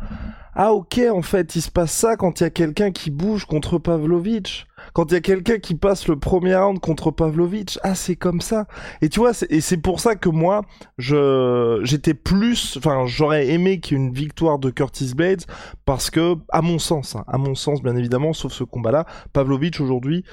ah 0.57 0.73
ok, 0.73 1.01
en 1.13 1.23
fait, 1.23 1.57
il 1.57 1.63
se 1.63 1.71
passe 1.71 1.93
ça 1.93 2.17
quand 2.17 2.41
il 2.41 2.45
y 2.45 2.47
a 2.47 2.51
quelqu'un 2.51 2.93
qui 2.93 3.11
bouge 3.11 3.45
contre 3.45 3.79
Pavlovitch. 3.79 4.67
Quand 4.93 5.11
il 5.11 5.15
y 5.15 5.17
a 5.17 5.21
quelqu'un 5.21 5.59
qui 5.59 5.75
passe 5.75 6.07
le 6.09 6.19
premier 6.19 6.55
round 6.55 6.79
contre 6.79 7.11
Pavlovitch, 7.11 7.79
ah 7.83 7.95
c'est 7.95 8.17
comme 8.17 8.41
ça. 8.41 8.67
Et 9.03 9.09
tu 9.09 9.21
vois, 9.21 9.33
et 9.51 9.61
c'est 9.61 9.79
pour 9.79 9.99
ça 10.01 10.15
que 10.15 10.29
moi, 10.29 10.63
je 10.99 11.81
j'étais 11.83 12.15
plus, 12.15 12.77
enfin 12.77 13.07
j'aurais 13.07 13.49
aimé 13.49 13.81
qu'il 13.81 13.99
y 13.99 14.01
ait 14.01 14.05
une 14.05 14.13
victoire 14.13 14.59
de 14.59 14.71
Curtis 14.71 15.13
Blades 15.15 15.43
parce 15.85 16.11
que, 16.11 16.37
à 16.51 16.63
mon 16.63 16.79
sens, 16.79 17.17
hein, 17.17 17.25
à 17.27 17.39
mon 17.39 17.55
sens 17.55 17.83
bien 17.83 17.97
évidemment, 17.97 18.33
sauf 18.33 18.53
ce 18.53 18.65
combat-là, 18.65 19.07
Pavlovitch 19.33 19.81
aujourd'hui, 19.81 20.25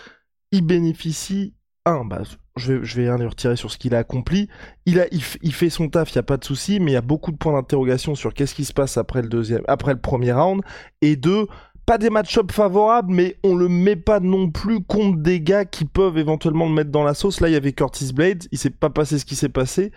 il 0.51 0.65
bénéficie 0.65 1.55
un, 1.85 2.05
bah, 2.05 2.21
je 2.57 2.73
vais, 2.73 2.85
je 2.85 2.95
vais 2.95 3.09
rien 3.09 3.17
lui 3.17 3.27
retirer 3.27 3.55
sur 3.55 3.71
ce 3.71 3.77
qu'il 3.77 3.95
a 3.95 3.99
accompli. 3.99 4.49
Il, 4.85 4.99
a, 4.99 5.07
il, 5.11 5.53
fait 5.53 5.69
son 5.69 5.89
taf, 5.89 6.11
il 6.11 6.17
n'y 6.17 6.19
a 6.19 6.23
pas 6.23 6.37
de 6.37 6.43
souci, 6.43 6.79
mais 6.79 6.91
il 6.91 6.93
y 6.93 6.97
a 6.97 7.01
beaucoup 7.01 7.31
de 7.31 7.37
points 7.37 7.53
d'interrogation 7.53 8.15
sur 8.15 8.33
qu'est-ce 8.33 8.55
qui 8.55 8.65
se 8.65 8.73
passe 8.73 8.97
après 8.97 9.21
le, 9.21 9.29
deuxième, 9.29 9.63
après 9.67 9.93
le 9.93 9.99
premier 9.99 10.31
round. 10.31 10.61
Et 11.01 11.15
deux, 11.15 11.47
pas 11.85 11.97
des 11.97 12.09
match-ups 12.09 12.53
favorables, 12.53 13.11
mais 13.11 13.37
on 13.43 13.55
le 13.55 13.67
met 13.67 13.95
pas 13.95 14.19
non 14.19 14.51
plus 14.51 14.83
contre 14.83 15.19
des 15.21 15.41
gars 15.41 15.65
qui 15.65 15.85
peuvent 15.85 16.17
éventuellement 16.17 16.67
le 16.67 16.73
mettre 16.73 16.91
dans 16.91 17.03
la 17.03 17.13
sauce. 17.13 17.39
Là, 17.39 17.49
il 17.49 17.53
y 17.53 17.57
avait 17.57 17.73
Curtis 17.73 18.13
Blade, 18.13 18.45
il 18.51 18.57
s'est 18.57 18.69
pas 18.69 18.89
passé 18.89 19.17
ce 19.17 19.25
qui 19.25 19.35
s'est 19.35 19.49
passé. 19.49 19.91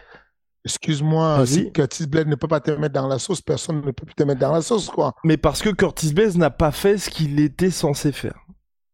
Excuse-moi, 0.64 1.44
si 1.44 1.70
Curtis 1.72 2.06
Blade 2.06 2.26
ne 2.26 2.36
peut 2.36 2.48
pas 2.48 2.60
te 2.60 2.70
mettre 2.70 2.94
dans 2.94 3.06
la 3.06 3.18
sauce, 3.18 3.42
personne 3.42 3.82
ne 3.82 3.90
peut 3.90 4.06
plus 4.06 4.14
te 4.14 4.22
mettre 4.22 4.40
dans 4.40 4.52
la 4.52 4.62
sauce, 4.62 4.88
quoi. 4.88 5.12
Mais 5.22 5.36
parce 5.36 5.60
que 5.60 5.68
Curtis 5.68 6.14
Blade 6.14 6.36
n'a 6.36 6.48
pas 6.48 6.72
fait 6.72 6.96
ce 6.96 7.10
qu'il 7.10 7.38
était 7.38 7.70
censé 7.70 8.12
faire. 8.12 8.46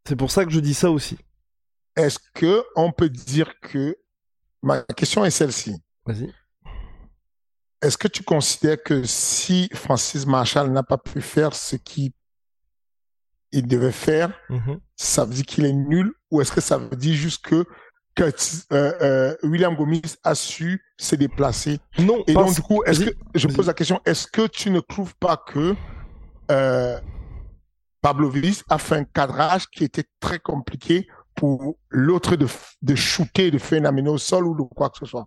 C'est 0.09 0.17
pour 0.17 0.33
ça 0.33 0.45
que 0.45 0.51
je 0.51 0.59
dis 0.59 0.75
ça 0.75 0.91
aussi 0.91 1.17
est-ce 1.97 2.19
que 2.35 2.63
on 2.77 2.93
peut 2.93 3.09
dire 3.09 3.59
que 3.61 3.97
ma 4.63 4.83
question 4.83 5.25
est 5.25 5.31
celle-ci? 5.31 5.77
Vas-y. 6.07 6.33
Est-ce 7.83 7.97
que 7.97 8.09
tu 8.09 8.23
considères 8.23 8.83
que 8.83 9.05
si 9.05 9.71
Francis 9.73 10.27
Marshall 10.27 10.71
n'a 10.71 10.83
pas 10.83 10.99
pu 10.99 11.23
faire 11.23 11.55
ce 11.55 11.77
qu'il 11.77 12.13
devait 13.53 13.93
faire, 13.93 14.39
mm-hmm. 14.51 14.79
ça 14.97 15.25
veut 15.25 15.35
dire 15.35 15.47
qu'il 15.47 15.65
est 15.65 15.73
nul 15.73 16.13
ou 16.31 16.41
est-ce 16.41 16.53
que 16.53 16.61
ça 16.61 16.77
veut 16.77 16.97
dire 16.97 17.15
juste 17.15 17.45
que, 17.45 17.65
euh, 18.21 18.33
euh, 18.73 19.35
William 19.45 19.75
Gomis 19.75 20.03
a 20.25 20.35
su 20.35 20.85
se 20.99 21.17
déplacer? 21.17 21.81
Non. 21.99 22.23
Et 22.27 22.35
donc 22.35 22.55
du 22.55 22.61
coup, 22.61 22.83
est-ce 22.85 23.05
que 23.07 23.17
je 23.35 23.49
pose 23.49 23.67
la 23.67 23.75
question 23.75 23.99
Est-ce 24.05 24.27
que 24.27 24.47
tu 24.47 24.69
ne 24.71 24.81
trouves 24.81 25.15
pas 25.17 25.39
que 25.39 25.75
euh, 26.51 27.01
Pablo 28.03 28.33
a 28.69 28.79
fait 28.79 28.97
un 28.97 29.05
cadrage 29.05 29.69
qui 29.69 29.85
était 29.85 30.05
très 30.21 30.39
compliqué 30.39 31.09
l'autre 31.89 32.37
de, 32.37 32.47
de 32.83 32.95
shooter, 32.95 33.51
de 33.51 33.59
faire 33.59 33.85
une 33.85 34.09
au 34.09 34.19
sol 34.19 34.47
ou 34.47 34.67
quoi 34.67 34.91
que 34.91 34.99
ce 34.99 35.07
soit. 35.07 35.27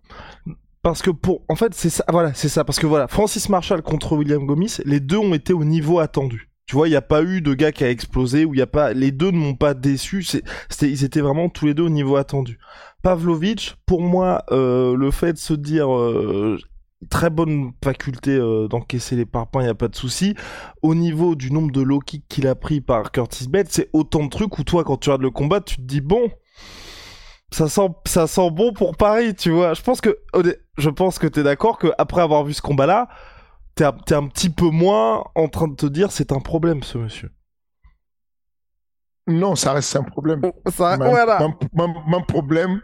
Parce 0.82 1.00
que 1.00 1.10
pour, 1.10 1.42
en 1.48 1.56
fait, 1.56 1.72
c'est 1.74 1.88
ça, 1.88 2.04
voilà, 2.08 2.34
c'est 2.34 2.50
ça, 2.50 2.62
parce 2.62 2.78
que 2.78 2.86
voilà, 2.86 3.08
Francis 3.08 3.48
Marshall 3.48 3.80
contre 3.80 4.16
William 4.16 4.44
Gomis, 4.44 4.76
les 4.84 5.00
deux 5.00 5.16
ont 5.16 5.32
été 5.32 5.54
au 5.54 5.64
niveau 5.64 5.98
attendu. 5.98 6.50
Tu 6.66 6.76
vois, 6.76 6.88
il 6.88 6.90
n'y 6.90 6.96
a 6.96 7.02
pas 7.02 7.22
eu 7.22 7.40
de 7.40 7.54
gars 7.54 7.72
qui 7.72 7.84
a 7.84 7.90
explosé, 7.90 8.44
ou 8.44 8.54
il 8.54 8.58
y 8.58 8.62
a 8.62 8.66
pas, 8.66 8.92
les 8.92 9.10
deux 9.10 9.30
ne 9.30 9.38
m'ont 9.38 9.54
pas 9.54 9.72
déçu, 9.72 10.22
c'était, 10.22 10.90
ils 10.90 11.04
étaient 11.04 11.20
vraiment 11.20 11.48
tous 11.48 11.66
les 11.66 11.74
deux 11.74 11.84
au 11.84 11.90
niveau 11.90 12.16
attendu. 12.16 12.58
Pavlovich, 13.02 13.76
pour 13.86 14.02
moi, 14.02 14.44
euh, 14.50 14.96
le 14.96 15.10
fait 15.10 15.34
de 15.34 15.38
se 15.38 15.54
dire, 15.54 15.94
euh, 15.94 16.58
très 17.08 17.30
bonne 17.30 17.72
faculté 17.82 18.32
euh, 18.32 18.68
d'encaisser 18.68 19.16
les 19.16 19.26
parpaings, 19.26 19.62
il 19.62 19.64
n'y 19.64 19.70
a 19.70 19.74
pas 19.74 19.88
de 19.88 19.96
souci. 19.96 20.34
Au 20.82 20.94
niveau 20.94 21.34
du 21.34 21.52
nombre 21.52 21.70
de 21.70 21.80
low 21.80 21.98
kicks 21.98 22.26
qu'il 22.28 22.46
a 22.46 22.54
pris 22.54 22.80
par 22.80 23.12
Curtis 23.12 23.48
Bates, 23.48 23.68
c'est 23.70 23.90
autant 23.92 24.24
de 24.24 24.28
trucs 24.28 24.58
où 24.58 24.64
toi, 24.64 24.84
quand 24.84 24.96
tu 24.96 25.10
regardes 25.10 25.22
le 25.22 25.30
combat, 25.30 25.60
tu 25.60 25.76
te 25.76 25.82
dis 25.82 26.00
bon, 26.00 26.30
ça 27.50 27.68
sent, 27.68 27.88
ça 28.06 28.26
sent 28.26 28.50
bon 28.50 28.72
pour 28.72 28.96
Paris, 28.96 29.34
tu 29.34 29.50
vois. 29.50 29.74
Je 29.74 29.82
pense 29.82 30.00
que, 30.00 30.18
je 30.76 30.90
pense 30.90 31.18
que 31.18 31.26
t'es 31.26 31.42
d'accord 31.42 31.78
qu'après 31.78 32.22
avoir 32.22 32.44
vu 32.44 32.52
ce 32.52 32.62
combat-là, 32.62 33.08
t'es 33.74 33.84
un, 33.84 33.96
es 34.08 34.14
un 34.14 34.26
petit 34.26 34.50
peu 34.50 34.70
moins 34.70 35.24
en 35.34 35.48
train 35.48 35.68
de 35.68 35.74
te 35.74 35.86
dire 35.86 36.10
c'est 36.10 36.32
un 36.32 36.40
problème, 36.40 36.82
ce 36.82 36.98
monsieur. 36.98 37.30
Non, 39.26 39.54
ça 39.54 39.72
reste 39.72 39.96
un 39.96 40.02
problème. 40.02 40.42
Ça, 40.68 40.96
voilà. 40.96 41.48
Mon 41.72 42.22
problème, 42.22 42.80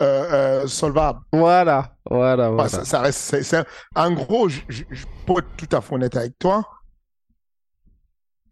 euh, 0.00 0.62
euh, 0.62 0.66
solvable. 0.66 1.20
Voilà, 1.32 1.94
voilà, 2.10 2.50
voilà. 2.50 2.68
ça, 2.68 3.00
reste, 3.00 3.56
en 3.94 4.10
gros, 4.12 4.48
je, 4.48 4.60
je, 4.68 5.04
pour 5.26 5.38
être 5.38 5.56
tout 5.56 5.68
à 5.76 5.80
fait 5.80 5.94
honnête 5.94 6.16
avec 6.16 6.38
toi, 6.38 6.68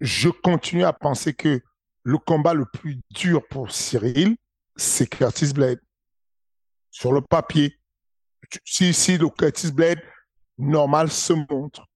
je 0.00 0.28
continue 0.28 0.84
à 0.84 0.92
penser 0.92 1.34
que 1.34 1.60
le 2.04 2.18
combat 2.18 2.54
le 2.54 2.66
plus 2.66 3.00
dur 3.10 3.42
pour 3.48 3.70
Cyril, 3.72 4.36
c'est 4.76 5.08
Curtis 5.08 5.52
Blade. 5.52 5.80
Sur 6.90 7.12
le 7.12 7.20
papier, 7.20 7.78
si, 8.64 8.94
si 8.94 9.18
le 9.18 9.28
Curtis 9.28 9.72
Blade 9.72 10.00
normal 10.58 11.10
se 11.10 11.32
montre, 11.32 11.86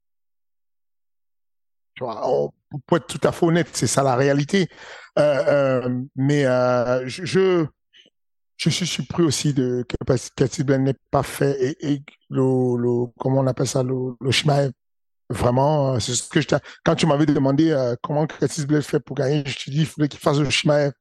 tu 1.95 2.03
vois, 2.03 2.51
pour 2.87 2.97
être 2.97 3.07
tout 3.07 3.21
à 3.23 3.31
fait 3.31 3.47
honnête, 3.47 3.69
c'est 3.73 3.87
ça 3.87 4.03
la 4.03 4.17
réalité. 4.17 4.69
Euh, 5.17 6.03
mais 6.17 6.43
je, 7.07 7.25
je 7.25 7.67
suis 8.57 8.87
surpris 8.87 9.23
aussi 9.23 9.53
de 9.53 9.85
que 9.89 10.63
Blade 10.63 10.81
n'ait 10.83 10.95
pas 11.11 11.23
fait 11.23 11.77
et, 11.81 12.03
le, 12.31 12.77
le, 12.77 13.07
comment 13.19 13.41
on 13.41 13.47
appelle 13.47 13.67
ça, 13.67 13.83
le, 13.83 14.15
le 14.21 14.31
chemin. 14.31 14.71
Vraiment, 15.31 15.95
euh, 15.95 16.01
c'est 16.01 16.15
ce 16.15 16.29
que 16.29 16.41
je 16.41 16.47
quand 16.85 16.95
tu 16.95 17.07
m'avais 17.07 17.27
demandé 17.27 17.71
euh, 17.71 17.97
comment 18.03 18.27
Curtis 18.27 18.67
Blade 18.67 18.83
fait 18.83 19.01
pour 19.01 19.17
gagner, 19.17 19.43
je 19.47 19.65
te 19.65 19.71
dis 19.71 19.81
il 19.81 19.87
faudrait 19.87 20.09
qu'il 20.09 20.21
fasse 20.21 20.39
le 20.39 20.51
chemin. 20.51 20.93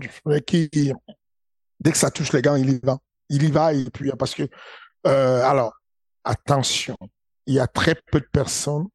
Il 0.00 0.08
faudrait 0.08 0.42
qu'il, 0.42 0.94
dès 1.80 1.92
que 1.92 1.98
ça 1.98 2.10
touche 2.10 2.32
les 2.32 2.42
gants, 2.42 2.56
il 2.56 2.70
y 2.70 2.80
va. 2.82 2.98
Il 3.28 3.42
y 3.42 3.50
va 3.50 3.72
et 3.72 3.84
puis 3.90 4.10
parce 4.18 4.34
que, 4.34 4.48
euh, 5.06 5.42
alors, 5.42 5.74
attention, 6.24 6.96
il 7.46 7.54
y 7.54 7.60
a 7.60 7.66
très 7.66 7.94
peu 8.10 8.20
de 8.20 8.28
personnes 8.32 8.86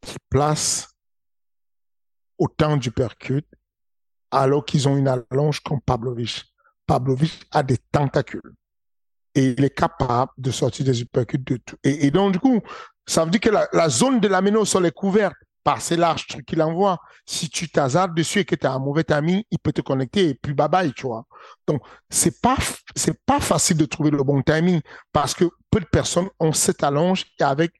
qui 0.00 0.16
placent 0.30 0.88
autant 2.38 2.76
du 2.76 2.90
percute 2.90 3.46
alors 4.30 4.64
qu'ils 4.64 4.88
ont 4.88 4.96
une 4.96 5.08
allonge 5.08 5.60
comme 5.60 5.80
Pavlovich. 5.80 6.44
Pavlovich 6.86 7.40
a 7.50 7.62
des 7.62 7.78
tentacules. 7.90 8.54
Et 9.34 9.54
il 9.58 9.64
est 9.64 9.74
capable 9.74 10.32
de 10.38 10.50
sortir 10.50 10.86
des 10.86 11.02
uppercuts 11.02 11.38
de 11.38 11.56
tout. 11.58 11.76
Et, 11.84 12.10
donc, 12.10 12.32
du 12.32 12.38
coup, 12.38 12.60
ça 13.06 13.24
veut 13.24 13.30
dire 13.30 13.40
que 13.40 13.50
la, 13.50 13.88
zone 13.88 14.18
de 14.18 14.28
la 14.28 14.40
au 14.40 14.64
sol 14.64 14.86
est 14.86 14.92
couverte 14.92 15.36
par 15.62 15.82
ces 15.82 15.96
larges 15.96 16.26
trucs 16.26 16.46
qu'il 16.46 16.62
envoie. 16.62 16.98
Si 17.26 17.50
tu 17.50 17.68
t'hasardes 17.68 18.14
dessus 18.14 18.38
et 18.38 18.44
que 18.44 18.54
tu 18.54 18.66
as 18.66 18.72
un 18.72 18.78
mauvais 18.78 19.04
timing, 19.04 19.42
il 19.50 19.58
peut 19.58 19.72
te 19.72 19.80
connecter 19.80 20.28
et 20.28 20.34
puis 20.34 20.54
bye 20.54 20.68
bye, 20.68 20.92
tu 20.94 21.06
vois. 21.06 21.26
Donc, 21.66 21.82
c'est 22.08 22.40
pas, 22.40 22.56
pas 23.26 23.40
facile 23.40 23.76
de 23.76 23.84
trouver 23.84 24.10
le 24.10 24.22
bon 24.22 24.42
timing 24.42 24.80
parce 25.12 25.34
que 25.34 25.44
peu 25.70 25.80
de 25.80 25.86
personnes 25.86 26.28
ont 26.38 26.52
cette 26.52 26.82
allonge 26.82 27.26
avec 27.40 27.72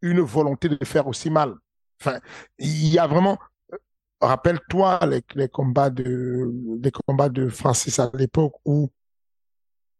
une 0.00 0.20
volonté 0.20 0.68
de 0.68 0.82
faire 0.84 1.06
aussi 1.06 1.30
mal. 1.30 1.54
Enfin, 2.00 2.20
il 2.58 2.88
y 2.88 2.98
a 2.98 3.06
vraiment, 3.06 3.38
rappelle-toi 4.26 5.00
les, 5.34 5.48
combats 5.48 5.90
de 5.90 7.48
Francis 7.48 7.98
à 7.98 8.10
l'époque 8.14 8.54
où 8.64 8.90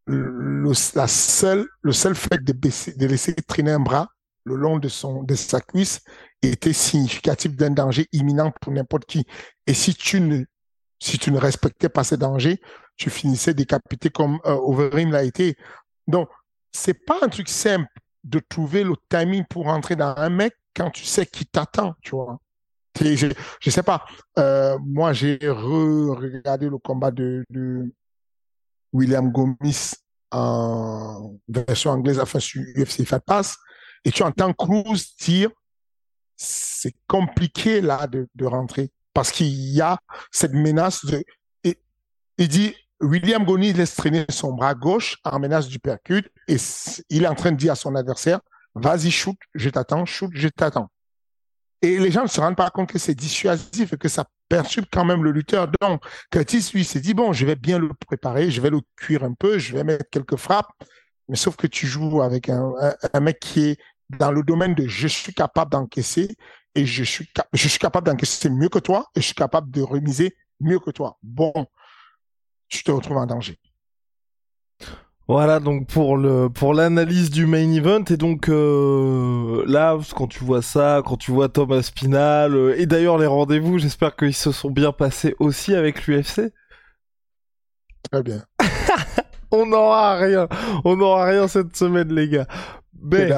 le, 0.06 0.74
seul 0.74 1.66
fait 2.14 2.44
de, 2.44 3.06
laisser 3.06 3.34
traîner 3.34 3.72
un 3.72 3.80
bras 3.80 4.08
le 4.44 4.56
long 4.56 4.78
de 4.78 4.88
sa 4.88 5.60
cuisse 5.60 6.02
était 6.42 6.72
significatif 6.74 7.56
d'un 7.56 7.70
danger 7.70 8.06
imminent 8.12 8.52
pour 8.60 8.72
n'importe 8.72 9.06
qui. 9.06 9.24
Et 9.66 9.72
si 9.72 9.94
tu 9.94 10.20
ne 10.20 10.44
si 11.00 11.18
tu 11.18 11.30
ne 11.30 11.38
respectais 11.38 11.88
pas 11.88 12.04
ces 12.04 12.16
dangers, 12.16 12.60
tu 12.96 13.10
finissais 13.10 13.52
décapité 13.52 14.10
comme 14.10 14.38
euh, 14.46 15.06
l'a 15.10 15.24
été. 15.24 15.56
Donc 16.06 16.28
c'est 16.72 17.04
pas 17.04 17.18
un 17.22 17.28
truc 17.28 17.48
simple 17.48 17.88
de 18.22 18.38
trouver 18.38 18.84
le 18.84 18.94
timing 19.08 19.44
pour 19.44 19.66
entrer 19.66 19.96
dans 19.96 20.14
un 20.16 20.30
mec 20.30 20.54
quand 20.74 20.90
tu 20.90 21.04
sais 21.04 21.26
qui 21.26 21.46
t'attend, 21.46 21.94
tu 22.00 22.10
vois. 22.10 22.38
Je, 23.00 23.26
je 23.61 23.70
sais 23.70 23.83
pas. 23.83 24.04
Euh, 24.38 24.78
moi, 24.80 25.12
j'ai 25.12 25.38
regardé 25.42 26.68
le 26.68 26.78
combat 26.78 27.11
de, 27.11 27.44
de 27.50 27.92
William 28.92 29.30
Gomis 29.30 29.94
en 30.30 31.37
version 31.48 31.90
anglaise, 31.90 32.20
enfin 32.20 32.40
sur 32.40 32.62
UFC 32.76 33.04
Fat 33.04 33.20
Pass, 33.20 33.57
et 34.04 34.11
tu 34.11 34.22
entends 34.22 34.52
Cruz 34.52 35.14
dire 35.20 35.50
c'est 36.37 36.94
compliqué 37.07 37.80
là 37.80 38.07
de, 38.07 38.28
de 38.35 38.44
rentrer 38.44 38.90
parce 39.12 39.30
qu'il 39.30 39.46
y 39.46 39.80
a 39.80 39.98
cette 40.33 40.52
menace 40.52 41.04
de. 41.04 41.24
Et, 41.62 41.78
il 42.38 42.48
dit 42.48 42.74
William 43.00 43.44
Gomis 43.44 43.72
laisse 43.72 43.94
traîner 43.94 44.24
son 44.28 44.52
bras 44.52 44.74
gauche 44.74 45.18
en 45.24 45.38
menace 45.38 45.68
du 45.68 45.78
percute 45.78 46.28
et 46.48 46.57
il 47.11 47.24
est 47.24 47.28
en 47.28 47.35
train 47.35 47.52
de 47.52 47.57
dire 47.57 47.72
à 47.72 47.76
son 47.76 47.94
adversaire 47.94 48.40
vas-y 48.74 49.11
shoot, 49.11 49.37
je 49.54 49.70
t'attends, 49.70 50.04
shoot, 50.04 50.30
je 50.35 50.48
t'attends. 50.48 50.90
Et 51.85 51.99
les 51.99 52.11
gens 52.11 52.23
ne 52.23 52.29
se 52.29 52.40
rendent 52.40 52.57
pas 52.57 52.70
compte 52.70 52.90
que 52.90 52.99
c'est 52.99 53.14
dissuasif 53.14 53.92
et 53.92 53.99
que 53.99 54.09
ça 54.09 54.25
perturbe 54.49 54.87
quand 54.90 55.05
même 55.05 55.23
le 55.23 55.31
lutteur. 55.33 55.68
Donc, 55.83 56.03
Curtis, 56.31 56.70
lui, 56.73 56.83
s'est 56.83 57.01
dit, 57.01 57.12
bon, 57.12 57.35
je 57.35 57.44
vais 57.44 57.57
bien 57.57 57.79
le 57.79 57.90
préparer, 58.07 58.51
je 58.51 58.62
vais 58.62 58.70
le 58.70 58.81
cuire 58.97 59.23
un 59.23 59.35
peu, 59.35 59.59
je 59.59 59.75
vais 59.75 59.85
mettre 59.85 60.07
quelques 60.11 60.37
frappes. 60.37 60.73
Mais 61.29 61.37
sauf 61.37 61.57
que 61.57 61.66
tu 61.66 61.87
joues 61.87 62.23
avec 62.23 62.49
un, 62.49 62.73
un, 63.12 63.20
mec 63.20 63.38
qui 63.38 63.66
est 63.68 63.79
dans 64.18 64.33
le 64.33 64.42
domaine 64.42 64.75
de 64.75 64.88
je 64.88 65.09
suis 65.09 65.35
capable 65.35 65.73
d'encaisser 65.73 66.35
et 66.75 66.87
je 66.87 67.05
suis, 67.05 67.29
je 67.53 67.68
suis 67.68 67.79
capable 67.79 68.07
d'encaisser 68.07 68.49
mieux 68.49 68.70
que 68.70 68.79
toi 68.79 69.11
et 69.14 69.20
je 69.20 69.27
suis 69.27 69.35
capable 69.35 69.70
de 69.70 69.83
remiser 69.83 70.35
mieux 70.61 70.79
que 70.79 70.90
toi. 70.90 71.18
Bon, 71.23 71.53
tu 72.68 72.83
te 72.83 72.90
retrouves 72.90 73.18
en 73.18 73.27
danger. 73.27 73.59
Voilà 75.26 75.58
donc 75.58 75.87
pour 75.87 76.18
le 76.18 76.50
pour 76.50 76.74
l'analyse 76.74 77.30
du 77.30 77.46
main 77.46 77.72
event 77.72 78.04
et 78.10 78.18
donc 78.18 78.50
euh, 78.50 79.64
là 79.66 79.98
quand 80.14 80.26
tu 80.26 80.44
vois 80.44 80.60
ça, 80.60 81.02
quand 81.04 81.16
tu 81.16 81.30
vois 81.30 81.48
Thomas 81.48 81.80
Spinal 81.80 82.54
euh, 82.54 82.78
et 82.78 82.84
d'ailleurs 82.84 83.16
les 83.16 83.26
rendez-vous, 83.26 83.78
j'espère 83.78 84.16
qu'ils 84.16 84.34
se 84.34 84.52
sont 84.52 84.70
bien 84.70 84.92
passés 84.92 85.34
aussi 85.38 85.74
avec 85.74 86.06
l'UFC. 86.06 86.52
Très 88.10 88.22
bien. 88.22 88.42
on 89.50 89.64
n'aura 89.64 90.16
rien, 90.16 90.46
on 90.84 90.96
n'aura 90.96 91.24
rien 91.24 91.48
cette 91.48 91.74
semaine 91.74 92.12
les 92.12 92.28
gars. 92.28 92.46
Mais, 93.02 93.30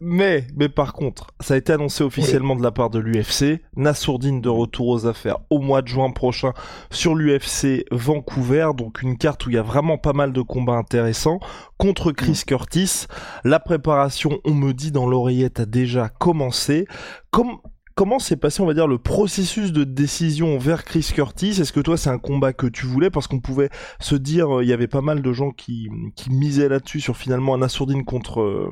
mais, 0.00 0.46
mais 0.56 0.68
par 0.68 0.92
contre, 0.92 1.28
ça 1.40 1.54
a 1.54 1.56
été 1.56 1.72
annoncé 1.72 2.04
officiellement 2.04 2.56
de 2.56 2.62
la 2.62 2.70
part 2.70 2.90
de 2.90 2.98
l'UFC. 2.98 3.60
Nassourdine 3.76 4.40
de 4.40 4.48
retour 4.48 4.88
aux 4.88 5.06
affaires 5.06 5.38
au 5.50 5.58
mois 5.58 5.82
de 5.82 5.88
juin 5.88 6.10
prochain 6.10 6.52
sur 6.90 7.14
l'UFC 7.14 7.84
Vancouver. 7.90 8.70
Donc 8.76 9.02
une 9.02 9.18
carte 9.18 9.46
où 9.46 9.50
il 9.50 9.54
y 9.54 9.58
a 9.58 9.62
vraiment 9.62 9.98
pas 9.98 10.12
mal 10.12 10.32
de 10.32 10.42
combats 10.42 10.74
intéressants 10.74 11.40
contre 11.76 12.12
Chris 12.12 12.42
mm. 12.42 12.48
Curtis. 12.48 13.06
La 13.44 13.60
préparation, 13.60 14.40
on 14.44 14.54
me 14.54 14.72
dit 14.72 14.92
dans 14.92 15.06
l'oreillette, 15.06 15.60
a 15.60 15.66
déjà 15.66 16.08
commencé. 16.08 16.86
Comme 17.30 17.58
comment 17.98 18.20
s'est 18.20 18.36
passé, 18.36 18.62
on 18.62 18.66
va 18.66 18.74
dire, 18.74 18.86
le 18.86 18.98
processus 18.98 19.72
de 19.72 19.82
décision 19.82 20.56
vers 20.56 20.84
Chris 20.84 21.10
Curtis? 21.12 21.60
Est-ce 21.60 21.72
que 21.72 21.80
toi, 21.80 21.96
c'est 21.96 22.10
un 22.10 22.20
combat 22.20 22.52
que 22.52 22.68
tu 22.68 22.86
voulais? 22.86 23.10
Parce 23.10 23.26
qu'on 23.26 23.40
pouvait 23.40 23.70
se 23.98 24.14
dire, 24.14 24.58
euh, 24.58 24.62
il 24.62 24.68
y 24.68 24.72
avait 24.72 24.86
pas 24.86 25.00
mal 25.00 25.20
de 25.20 25.32
gens 25.32 25.50
qui, 25.50 25.90
qui 26.14 26.30
misaient 26.30 26.68
là-dessus 26.68 27.00
sur 27.00 27.16
finalement 27.16 27.54
un 27.54 27.62
Assourdine 27.62 28.04
contre, 28.04 28.40
euh, 28.40 28.70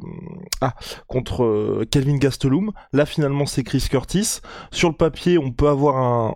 ah, 0.61 0.77
contre 1.09 1.43
euh, 1.43 1.85
Kelvin 1.91 2.19
Gastelum. 2.19 2.71
Là, 2.93 3.05
finalement, 3.05 3.47
c'est 3.47 3.65
Chris 3.65 3.85
Curtis. 3.91 4.43
Sur 4.71 4.91
le 4.91 4.95
papier, 4.95 5.39
on 5.39 5.51
peut 5.51 5.69
avoir 5.69 5.97
un 5.97 6.35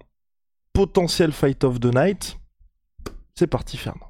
potentiel 0.73 1.31
fight 1.31 1.63
of 1.63 1.79
the 1.79 1.95
night. 1.95 2.39
C'est 3.37 3.47
parti, 3.47 3.77
Fernand. 3.77 4.09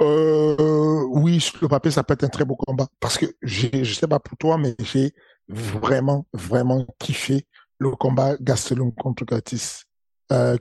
oui, 0.00 1.38
sur 1.38 1.58
le 1.62 1.68
papier, 1.68 1.92
ça 1.92 2.02
peut 2.02 2.14
être 2.14 2.24
un 2.24 2.28
très 2.28 2.44
beau 2.44 2.56
combat. 2.56 2.88
Parce 2.98 3.16
que 3.16 3.26
je 3.42 3.84
sais 3.84 4.08
pas 4.08 4.18
pour 4.18 4.36
toi, 4.38 4.58
mais 4.58 4.74
j'ai 4.82 5.12
vraiment, 5.48 6.26
vraiment 6.32 6.86
kiffé 6.98 7.46
le 7.78 7.90
combat 7.92 8.36
Gastelum 8.40 8.92
contre 8.92 9.24
Curtis. 9.24 9.82
Euh, 10.30 10.56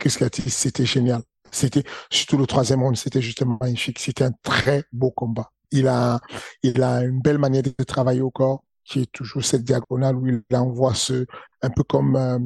c'était 0.48 0.86
génial. 0.86 1.22
C'était, 1.52 1.84
surtout 2.10 2.38
le 2.38 2.48
troisième 2.48 2.82
round, 2.82 2.96
c'était 2.96 3.22
justement 3.22 3.58
magnifique. 3.60 4.00
C'était 4.00 4.24
un 4.24 4.32
très 4.44 4.84
beau 4.92 5.12
combat. 5.12 5.52
Il 5.72 5.88
a, 5.88 6.20
il 6.64 6.82
a 6.82 7.04
une 7.04 7.22
belle 7.22 7.38
manière 7.38 7.64
de 7.64 7.84
travailler 7.84 8.22
au 8.22 8.32
corps, 8.32 8.64
qui 8.84 9.02
est 9.02 9.12
toujours 9.12 9.44
cette 9.44 9.64
diagonale 9.64 10.16
où 10.16 10.28
il 10.28 10.44
envoie 10.56 10.96
ce, 10.96 11.26
un 11.62 11.70
peu 11.70 11.84
comme 11.84 12.16
euh, 12.16 12.40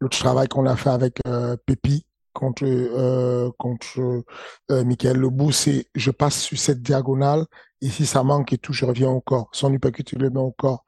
le 0.00 0.08
travail 0.08 0.48
qu'on 0.48 0.66
a 0.66 0.76
fait 0.76 0.90
avec 0.90 1.18
euh, 1.26 1.56
Pépi 1.66 2.06
contre 2.32 2.64
euh, 2.66 3.50
contre 3.58 4.24
euh, 4.70 4.84
Michael 4.84 5.16
Lebou, 5.16 5.52
c'est 5.52 5.86
je 5.94 6.10
passe 6.10 6.40
sur 6.40 6.58
cette 6.58 6.82
diagonale 6.82 7.46
et 7.80 7.88
si 7.88 8.06
ça 8.06 8.22
manque 8.22 8.52
et 8.52 8.58
tout, 8.58 8.72
je 8.72 8.84
reviens 8.84 9.10
au 9.10 9.20
corps. 9.20 9.48
Son 9.52 9.72
uppercut, 9.72 10.12
il 10.12 10.18
le 10.18 10.30
met 10.30 10.40
au 10.40 10.52
corps. 10.52 10.84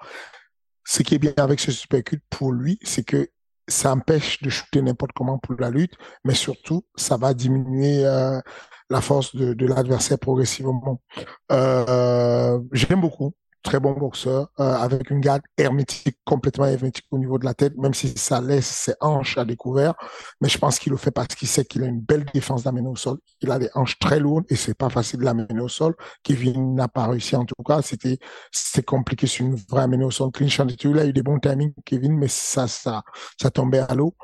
Ce 0.87 1.03
qui 1.03 1.16
est 1.16 1.18
bien 1.18 1.35
avec 1.37 1.59
ce 1.61 1.72
supercut 1.72 2.22
pour 2.31 2.53
lui, 2.53 2.79
c'est 2.83 3.05
que 3.05 3.29
ça 3.68 3.92
empêche 3.92 4.40
de 4.40 4.49
shooter 4.49 4.81
n'importe 4.81 5.11
comment 5.12 5.38
pour 5.38 5.57
la 5.59 5.70
lutte, 5.70 5.94
mais 6.25 6.35
surtout, 6.35 6.85
ça 6.94 7.16
va 7.16 7.35
diminuer 7.35 8.07
euh, 8.07 8.40
la 8.88 9.01
force 9.01 9.35
de, 9.35 9.66
l'adversaire 9.66 10.18
progressivement. 10.18 11.03
Euh, 11.51 12.61
J'aime 12.72 13.01
beaucoup 13.01 13.35
très 13.66 13.81
bon 13.81 13.92
boxeur, 13.92 14.48
euh, 14.61 14.74
avec 14.74 15.11
une 15.11 15.20
garde 15.20 15.42
hermétique, 15.59 16.16
complètement 16.24 16.66
hermétique 16.66 17.05
au 17.11 17.18
niveau 17.18 17.37
de 17.37 17.44
la 17.44 17.52
tête, 17.52 17.76
même 17.76 17.94
si 17.94 18.16
ça 18.16 18.40
laisse 18.40 18.66
ses 18.66 18.94
hanches 19.00 19.37
à 19.38 19.44
découvert. 19.44 19.94
Mais 20.40 20.48
je 20.48 20.57
pense 20.57 20.79
qu'il 20.79 20.92
le 20.92 20.96
fait 20.96 21.11
parce 21.11 21.35
qu'il 21.35 21.48
sait 21.48 21.64
qu'il 21.64 21.83
a 21.83 21.87
une 21.87 22.00
belle 22.00 22.24
défense 22.33 22.62
d'amener 22.62 22.88
au 22.88 22.94
sol. 22.94 23.18
Il 23.40 23.50
a 23.50 23.59
des 23.59 23.68
hanches 23.74 23.98
très 23.98 24.20
lourdes 24.20 24.44
et 24.50 24.57
c'est 24.57 24.74
pas 24.74 24.88
facile 24.88 25.18
de 25.18 25.24
l'amener 25.24 25.61
au 25.61 25.68
sol. 25.68 25.94
Kevin 26.22 26.76
n'a 26.76 26.87
pas 26.87 27.09
réussi 27.09 27.35
en 27.35 27.44
tout 27.44 27.61
cas. 27.66 27.83
C'était 27.83 28.18
c'était 28.52 28.85
compliqué 28.85 29.26
sur 29.26 29.44
une 29.44 29.57
vraie 29.57 29.83
amener 29.83 30.05
au 30.05 30.12
sol. 30.12 30.31
Clinch 30.31 30.61
il 30.85 30.98
a 30.98 31.05
eu 31.05 31.12
des 31.12 31.22
bons 31.22 31.40
timings, 31.40 31.74
Kevin, 31.85 32.16
mais 32.16 32.29
ça 32.29 32.68
ça 32.68 33.02
ça 33.40 33.50
tombait 33.50 33.81
à 33.81 33.94
l'eau. 33.94 34.14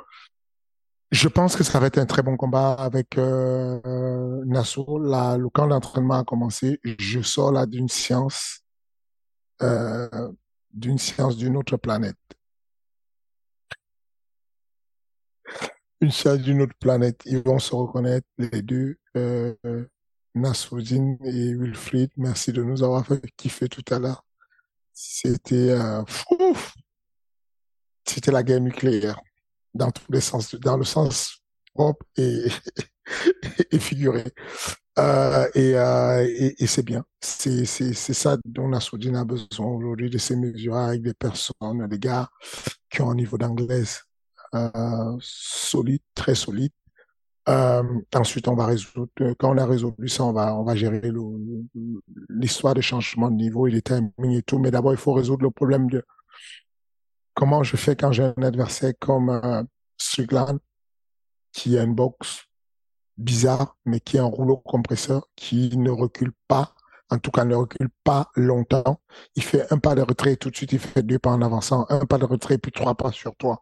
Je 1.10 1.28
pense 1.28 1.56
que 1.56 1.64
ça 1.64 1.80
va 1.80 1.88
être 1.88 1.98
un 1.98 2.06
très 2.06 2.22
bon 2.22 2.36
combat 2.36 2.72
avec 2.72 3.18
euh, 3.18 4.42
Nassau. 4.46 4.98
Là, 4.98 5.36
le 5.36 5.48
camp 5.50 5.66
d'entraînement 5.66 6.20
a 6.20 6.24
commencé. 6.24 6.80
Je 6.98 7.20
sors 7.20 7.52
là 7.52 7.66
d'une 7.66 7.88
séance 7.88 8.62
euh, 9.62 10.32
d'une 10.72 10.98
science 10.98 11.36
d'une 11.36 11.56
autre 11.56 11.76
planète. 11.76 12.16
Une 16.00 16.10
science 16.10 16.38
d'une 16.38 16.62
autre 16.62 16.76
planète. 16.80 17.20
Ils 17.26 17.42
vont 17.42 17.58
se 17.58 17.74
reconnaître 17.74 18.26
les 18.38 18.62
deux, 18.62 18.96
euh, 19.16 19.54
Nasruddin 20.34 21.16
et 21.24 21.54
Wilfried. 21.54 22.10
Merci 22.16 22.52
de 22.52 22.62
nous 22.62 22.82
avoir 22.82 23.06
fait 23.06 23.20
kiffer 23.36 23.68
tout 23.68 23.84
à 23.94 23.98
l'heure. 23.98 24.24
C'était 24.92 25.70
euh, 25.70 26.02
C'était 28.04 28.32
la 28.32 28.42
guerre 28.42 28.60
nucléaire 28.60 29.20
dans 29.74 29.90
tous 29.90 30.10
les 30.10 30.20
sens, 30.20 30.54
dans 30.56 30.76
le 30.76 30.84
sens 30.84 31.42
propre 31.74 32.04
et, 32.16 32.46
et 33.70 33.78
figuré. 33.78 34.24
Euh, 34.98 35.48
et, 35.54 35.74
euh, 35.74 36.54
et, 36.58 36.66
c'est 36.66 36.82
bien. 36.82 37.04
C'est, 37.20 37.64
ça 37.64 38.36
dont 38.44 38.68
la 38.68 38.80
Soudine 38.80 39.16
a 39.16 39.24
besoin 39.24 39.66
aujourd'hui, 39.66 40.10
de 40.10 40.18
ces 40.18 40.36
mesures 40.36 40.76
avec 40.76 41.02
des 41.02 41.14
personnes, 41.14 41.86
des 41.88 41.98
gars 41.98 42.28
qui 42.90 43.00
ont 43.00 43.10
un 43.10 43.14
niveau 43.14 43.38
d'anglaise 43.38 44.02
euh, 44.54 45.16
solide, 45.20 46.02
très 46.14 46.34
solide. 46.34 46.72
Ensuite, 48.14 48.48
on 48.48 48.54
va 48.54 48.66
résoudre. 48.66 49.08
Quand 49.38 49.54
on 49.54 49.58
a 49.58 49.66
résolu 49.66 50.08
ça, 50.08 50.24
on 50.24 50.32
va, 50.62 50.74
gérer 50.74 51.10
l'histoire 52.28 52.74
de 52.74 52.82
changement 52.82 53.30
de 53.30 53.36
niveau 53.36 53.66
et 53.66 53.70
les 53.70 53.82
timings 53.82 54.36
et 54.36 54.42
tout. 54.42 54.58
Mais 54.58 54.70
d'abord, 54.70 54.92
il 54.92 54.98
faut 54.98 55.12
résoudre 55.14 55.42
le 55.42 55.50
problème 55.50 55.88
de 55.88 56.04
comment 57.34 57.62
je 57.62 57.76
fais 57.76 57.96
quand 57.96 58.12
j'ai 58.12 58.24
un 58.24 58.42
adversaire 58.42 58.92
comme 59.00 59.66
Strickland 59.96 60.58
qui 61.52 61.78
a 61.78 61.82
une 61.82 61.94
boxe 61.94 62.46
bizarre, 63.18 63.76
mais 63.84 64.00
qui 64.00 64.16
est 64.16 64.20
un 64.20 64.24
rouleau 64.24 64.56
compresseur 64.56 65.28
qui 65.36 65.76
ne 65.76 65.90
recule 65.90 66.32
pas, 66.48 66.74
en 67.10 67.18
tout 67.18 67.30
cas 67.30 67.44
ne 67.44 67.54
recule 67.54 67.88
pas 68.04 68.30
longtemps. 68.36 69.00
Il 69.36 69.42
fait 69.42 69.70
un 69.72 69.78
pas 69.78 69.94
de 69.94 70.02
retrait 70.02 70.32
et 70.32 70.36
tout 70.36 70.50
de 70.50 70.56
suite 70.56 70.72
il 70.72 70.78
fait 70.78 71.02
deux 71.02 71.18
pas 71.18 71.30
en 71.30 71.42
avançant, 71.42 71.86
un 71.90 72.06
pas 72.06 72.18
de 72.18 72.24
retrait 72.24 72.58
puis 72.58 72.72
trois 72.72 72.94
pas 72.94 73.12
sur 73.12 73.36
toi. 73.36 73.60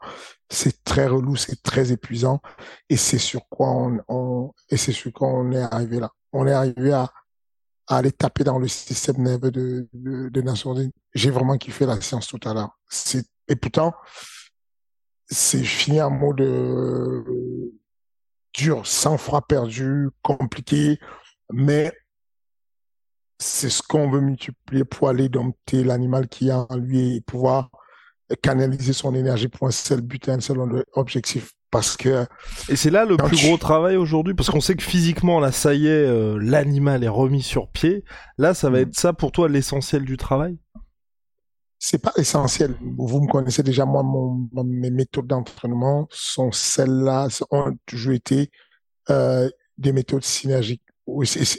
C'est 0.48 0.84
très 0.84 1.06
relou, 1.06 1.36
c'est 1.36 1.62
très 1.62 1.92
épuisant 1.92 2.40
et 2.88 2.96
c'est 2.96 3.18
sur 3.18 3.48
quoi 3.48 3.70
on, 4.08 4.52
et 4.68 4.76
c'est 4.76 4.92
sur 4.92 5.12
quoi 5.12 5.28
on 5.28 5.50
est 5.52 5.62
arrivé 5.62 5.98
là. 5.98 6.10
On 6.32 6.46
est 6.46 6.52
arrivé 6.52 6.92
à, 6.92 7.10
à 7.88 7.96
aller 7.96 8.12
taper 8.12 8.44
dans 8.44 8.58
le 8.58 8.68
système 8.68 9.20
nerveux 9.22 9.50
de, 9.50 9.88
de, 9.92 10.28
de 10.28 10.90
J'ai 11.12 11.30
vraiment 11.30 11.58
kiffé 11.58 11.86
la 11.86 12.00
séance 12.00 12.28
tout 12.28 12.40
à 12.48 12.54
l'heure. 12.54 12.78
Et 13.48 13.56
pourtant, 13.56 13.94
c'est 15.26 15.64
fini 15.64 16.00
en 16.00 16.10
mode 16.10 16.40
dur, 18.54 18.86
sans 18.86 19.16
froid 19.16 19.42
perdu, 19.42 20.08
compliqué, 20.22 20.98
mais 21.52 21.92
c'est 23.38 23.70
ce 23.70 23.82
qu'on 23.82 24.10
veut 24.10 24.20
multiplier 24.20 24.84
pour 24.84 25.08
aller 25.08 25.28
dompter 25.28 25.82
l'animal 25.82 26.28
qui 26.28 26.50
a 26.50 26.66
en 26.68 26.76
lui 26.76 27.16
et 27.16 27.20
pouvoir 27.20 27.70
canaliser 28.42 28.92
son 28.92 29.14
énergie 29.14 29.48
pour 29.48 29.66
un 29.66 29.70
seul 29.70 30.00
but, 30.00 30.28
un 30.28 30.40
seul 30.40 30.58
objectif. 30.94 31.52
Parce 31.70 31.96
que 31.96 32.26
et 32.68 32.74
c'est 32.74 32.90
là 32.90 33.04
le 33.04 33.16
plus 33.16 33.46
gros 33.46 33.56
travail 33.56 33.96
aujourd'hui 33.96 34.34
parce 34.34 34.50
qu'on 34.50 34.60
sait 34.60 34.74
que 34.74 34.82
physiquement 34.82 35.38
là 35.38 35.52
ça 35.52 35.72
y 35.72 35.86
est 35.86 35.90
euh, 35.90 36.36
l'animal 36.40 37.04
est 37.04 37.08
remis 37.08 37.42
sur 37.42 37.68
pied 37.68 38.02
là 38.38 38.54
ça 38.54 38.70
va 38.70 38.78
mm. 38.78 38.82
être 38.82 38.98
ça 38.98 39.12
pour 39.12 39.30
toi 39.30 39.48
l'essentiel 39.48 40.04
du 40.04 40.16
travail? 40.16 40.58
C'est 41.82 41.98
pas 41.98 42.12
essentiel. 42.16 42.76
Vous 42.98 43.22
me 43.22 43.26
connaissez 43.26 43.62
déjà, 43.62 43.86
moi, 43.86 44.02
mon, 44.02 44.48
mes 44.64 44.90
méthodes 44.90 45.26
d'entraînement 45.26 46.06
sont 46.10 46.52
celles-là, 46.52 47.28
ont 47.50 47.74
toujours 47.86 48.12
été 48.12 48.50
euh, 49.08 49.48
des 49.78 49.92
méthodes 49.92 50.22
synergiques. 50.22 50.84
C'est, 51.24 51.58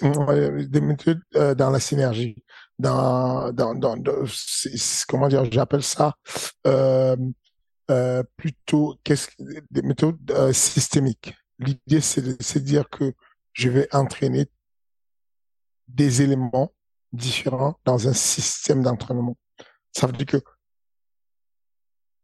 des 0.69 0.79
méthodes 0.79 1.21
euh, 1.36 1.55
dans 1.55 1.71
la 1.71 1.79
synergie. 1.79 2.41
Dans, 2.77 3.51
dans, 3.51 3.75
dans, 3.75 3.95
comment 5.07 5.27
dire, 5.27 5.45
j'appelle 5.51 5.84
ça 5.84 6.15
euh, 6.65 7.15
euh, 7.89 8.23
plutôt 8.38 8.95
qu'est-ce, 9.03 9.27
des 9.71 9.81
méthodes 9.81 10.17
euh, 10.31 10.53
systémiques. 10.53 11.36
L'idée, 11.60 12.01
c'est 12.01 12.21
de 12.21 12.60
dire 12.60 12.89
que 12.89 13.13
je 13.53 13.69
vais 13.69 13.88
entraîner 13.93 14.47
des 15.88 16.21
éléments 16.21 16.73
différents 17.12 17.75
dans 17.86 18.07
un 18.07 18.13
système 18.13 18.81
d'entraînement. 18.84 19.36
Ça 19.93 20.08
veut 20.08 20.13
dire 20.13 20.25
que 20.25 20.38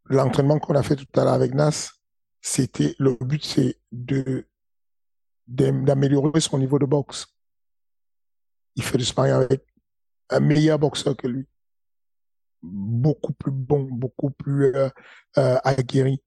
l'entraînement 0.06 0.58
qu'on 0.58 0.74
a 0.74 0.82
fait 0.82 0.96
tout 0.96 1.06
à 1.20 1.24
l'heure 1.24 1.34
avec 1.34 1.54
Nas, 1.54 1.90
c'était 2.40 2.94
le 2.98 3.16
but, 3.20 3.44
c'est 3.44 3.78
de 3.92 4.46
d'améliorer 5.46 6.40
son 6.40 6.58
niveau 6.58 6.78
de 6.78 6.84
boxe. 6.84 7.26
Il 8.76 8.82
fait 8.82 8.98
du 8.98 9.04
sparring 9.04 9.32
avec 9.32 9.64
un 10.28 10.40
meilleur 10.40 10.78
boxeur 10.78 11.16
que 11.16 11.26
lui, 11.26 11.46
beaucoup 12.62 13.32
plus 13.32 13.50
bon, 13.50 13.84
beaucoup 13.90 14.30
plus 14.30 14.66
euh, 14.74 14.90
euh, 15.38 15.58
aguerri, 15.64 16.22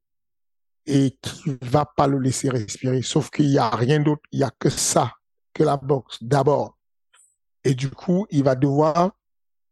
et 0.87 1.17
qui 1.21 1.55
va 1.61 1.85
pas 1.85 2.07
le 2.07 2.17
laisser 2.17 2.49
respirer. 2.49 3.03
Sauf 3.03 3.29
qu'il 3.29 3.49
y 3.49 3.59
a 3.59 3.69
rien 3.69 3.99
d'autre, 3.99 4.23
il 4.31 4.39
y 4.39 4.43
a 4.43 4.49
que 4.49 4.69
ça, 4.69 5.13
que 5.53 5.63
la 5.63 5.77
boxe 5.77 6.17
d'abord. 6.21 6.79
Et 7.63 7.75
du 7.75 7.91
coup, 7.91 8.25
il 8.31 8.43
va 8.43 8.55
devoir 8.55 9.11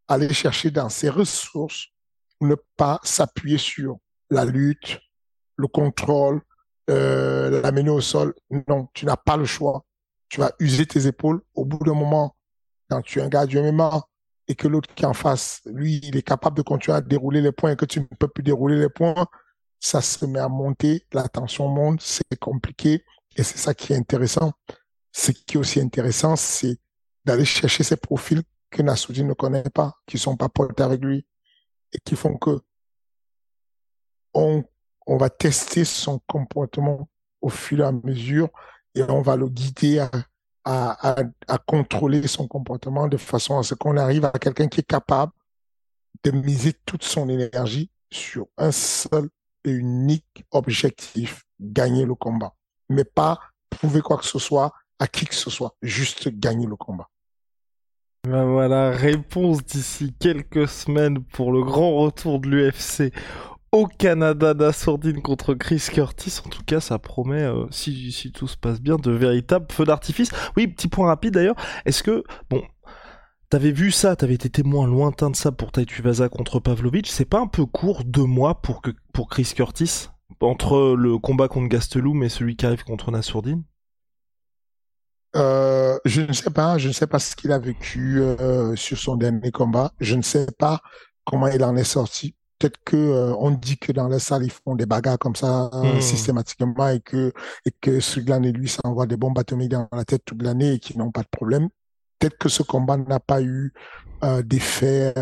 aller 0.09 0.33
chercher 0.33 0.71
dans 0.71 0.89
ses 0.89 1.09
ressources, 1.09 1.87
ne 2.41 2.55
pas 2.75 2.99
s'appuyer 3.03 3.57
sur 3.57 3.97
la 4.29 4.43
lutte, 4.43 4.99
le 5.55 5.67
contrôle, 5.67 6.41
euh, 6.89 7.61
la 7.61 7.71
mener 7.71 7.91
au 7.91 8.01
sol. 8.01 8.33
Non, 8.67 8.89
tu 8.93 9.05
n'as 9.05 9.15
pas 9.15 9.37
le 9.37 9.45
choix. 9.45 9.85
Tu 10.27 10.39
vas 10.39 10.51
user 10.59 10.85
tes 10.85 11.07
épaules. 11.07 11.41
Au 11.53 11.63
bout 11.63 11.83
d'un 11.85 11.93
moment, 11.93 12.35
quand 12.89 13.01
tu 13.01 13.19
es 13.19 13.21
un 13.21 13.29
gars 13.29 13.45
du 13.45 13.59
MMA 13.59 14.03
et 14.47 14.55
que 14.55 14.67
l'autre 14.67 14.93
qui 14.95 15.03
est 15.03 15.07
en 15.07 15.13
face, 15.13 15.61
lui, 15.65 16.01
il 16.03 16.17
est 16.17 16.23
capable 16.23 16.57
de 16.57 16.63
continuer 16.63 16.97
à 16.97 17.01
dérouler 17.01 17.41
les 17.41 17.51
points 17.51 17.71
et 17.71 17.75
que 17.75 17.85
tu 17.85 17.99
ne 17.99 18.05
peux 18.05 18.27
plus 18.27 18.43
dérouler 18.43 18.77
les 18.77 18.89
points, 18.89 19.27
ça 19.79 20.01
se 20.01 20.25
met 20.25 20.39
à 20.39 20.49
monter, 20.49 21.05
la 21.13 21.27
tension 21.27 21.67
monte, 21.67 22.01
c'est 22.01 22.37
compliqué 22.39 23.05
et 23.35 23.43
c'est 23.43 23.57
ça 23.57 23.73
qui 23.73 23.93
est 23.93 23.95
intéressant. 23.95 24.53
Ce 25.11 25.31
qui 25.31 25.55
est 25.55 25.59
aussi 25.59 25.79
intéressant, 25.79 26.35
c'est 26.35 26.77
d'aller 27.25 27.45
chercher 27.45 27.83
ces 27.83 27.95
profils 27.95 28.41
que 28.69 28.81
Nassoudi 28.81 29.23
ne 29.23 29.33
connaît 29.33 29.63
pas, 29.63 29.95
qui 30.05 30.17
sont 30.17 30.37
pas 30.37 30.49
potes 30.49 30.79
avec 30.81 31.03
lui 31.03 31.25
et 31.93 31.99
qui 31.99 32.15
font 32.15 32.37
que 32.37 32.61
on, 34.33 34.63
on 35.07 35.17
va 35.17 35.29
tester 35.29 35.85
son 35.85 36.19
comportement 36.27 37.09
au 37.41 37.49
fur 37.49 37.79
et 37.79 37.83
à 37.83 37.91
mesure 37.91 38.49
et 38.95 39.03
on 39.03 39.21
va 39.21 39.35
le 39.35 39.49
guider 39.49 39.99
à, 39.99 40.11
à, 40.65 41.57
contrôler 41.65 42.27
son 42.27 42.47
comportement 42.47 43.07
de 43.07 43.17
façon 43.17 43.57
à 43.57 43.63
ce 43.63 43.73
qu'on 43.73 43.97
arrive 43.97 44.25
à 44.25 44.31
quelqu'un 44.31 44.67
qui 44.67 44.81
est 44.81 44.87
capable 44.87 45.31
de 46.23 46.31
miser 46.31 46.73
toute 46.85 47.03
son 47.03 47.29
énergie 47.29 47.89
sur 48.11 48.47
un 48.57 48.71
seul 48.71 49.29
et 49.63 49.71
unique 49.71 50.45
objectif, 50.51 51.43
gagner 51.59 52.05
le 52.05 52.15
combat. 52.15 52.53
Mais 52.89 53.03
pas 53.03 53.39
prouver 53.69 54.01
quoi 54.01 54.17
que 54.17 54.25
ce 54.25 54.39
soit 54.39 54.73
à 54.99 55.07
qui 55.07 55.25
que 55.25 55.35
ce 55.35 55.49
soit, 55.49 55.75
juste 55.81 56.29
gagner 56.29 56.67
le 56.67 56.75
combat. 56.75 57.09
Ben 58.27 58.45
voilà, 58.45 58.91
réponse 58.91 59.63
d'ici 59.63 60.13
quelques 60.19 60.67
semaines 60.67 61.23
pour 61.23 61.53
le 61.53 61.63
grand 61.63 61.95
retour 61.95 62.39
de 62.39 62.49
l'UFC 62.49 63.13
au 63.71 63.87
Canada 63.87 64.53
d'Assourdine 64.53 65.21
contre 65.21 65.53
Chris 65.53 65.87
Curtis. 65.91 66.39
En 66.45 66.49
tout 66.49 66.63
cas, 66.63 66.81
ça 66.81 66.99
promet, 66.99 67.43
euh, 67.43 67.65
si, 67.71 68.31
tout 68.33 68.47
se 68.47 68.57
passe 68.57 68.81
bien, 68.81 68.97
de 68.97 69.11
véritables 69.11 69.67
feux 69.71 69.85
d'artifice. 69.85 70.31
Oui, 70.57 70.67
petit 70.67 70.89
point 70.89 71.07
rapide 71.07 71.35
d'ailleurs. 71.35 71.55
Est-ce 71.85 72.03
que, 72.03 72.23
bon, 72.49 72.61
t'avais 73.49 73.71
vu 73.71 73.89
ça, 73.89 74.17
t'avais 74.17 74.35
été 74.35 74.49
témoin 74.49 74.85
lointain 74.85 75.29
de 75.29 75.35
ça 75.35 75.53
pour 75.53 75.71
Vaza 76.03 76.27
contre 76.27 76.59
Pavlovich. 76.59 77.09
C'est 77.09 77.25
pas 77.25 77.39
un 77.39 77.47
peu 77.47 77.65
court, 77.65 78.03
deux 78.03 78.25
mois 78.25 78.61
pour 78.61 78.81
Chris 79.29 79.53
Curtis 79.55 80.09
entre 80.41 80.95
le 80.97 81.17
combat 81.17 81.47
contre 81.47 81.69
Gastelum 81.69 82.21
et 82.23 82.29
celui 82.29 82.55
qui 82.57 82.65
arrive 82.65 82.83
contre 82.83 83.11
Nassourdine? 83.11 83.63
Euh, 85.35 85.97
je 86.05 86.21
ne 86.21 86.33
sais 86.33 86.49
pas, 86.49 86.77
je 86.77 86.87
ne 86.87 86.93
sais 86.93 87.07
pas 87.07 87.19
ce 87.19 87.35
qu'il 87.35 87.51
a 87.51 87.59
vécu 87.59 88.19
euh, 88.21 88.75
sur 88.75 88.97
son 88.97 89.15
dernier 89.15 89.51
combat. 89.51 89.91
Je 89.99 90.15
ne 90.15 90.21
sais 90.21 90.47
pas 90.57 90.81
comment 91.25 91.47
il 91.47 91.63
en 91.63 91.75
est 91.75 91.83
sorti. 91.83 92.35
Peut-être 92.57 92.79
que 92.83 92.97
euh, 92.97 93.33
on 93.37 93.51
dit 93.51 93.77
que 93.77 93.91
dans 93.91 94.07
la 94.07 94.19
salle 94.19 94.43
ils 94.43 94.51
font 94.51 94.75
des 94.75 94.85
bagarres 94.85 95.19
comme 95.19 95.35
ça 95.35 95.69
hmm. 95.71 96.01
systématiquement 96.01 96.89
et 96.89 96.99
que 96.99 97.31
et 97.65 97.71
que 97.79 97.99
Suglan 98.01 98.43
et 98.43 98.51
lui 98.51 98.67
s'envoient 98.67 99.05
des 99.05 99.15
bombes 99.15 99.37
atomiques 99.37 99.71
dans 99.71 99.87
la 99.93 100.03
tête 100.03 100.23
toute 100.25 100.41
l'année 100.41 100.73
et 100.73 100.79
qu'ils 100.79 100.97
n'ont 100.97 101.11
pas 101.11 101.21
de 101.21 101.29
problème. 101.31 101.69
Peut-être 102.17 102.37
que 102.37 102.49
ce 102.49 102.63
combat 102.63 102.97
n'a 102.97 103.19
pas 103.19 103.41
eu 103.41 103.73
d'effet 104.43 105.13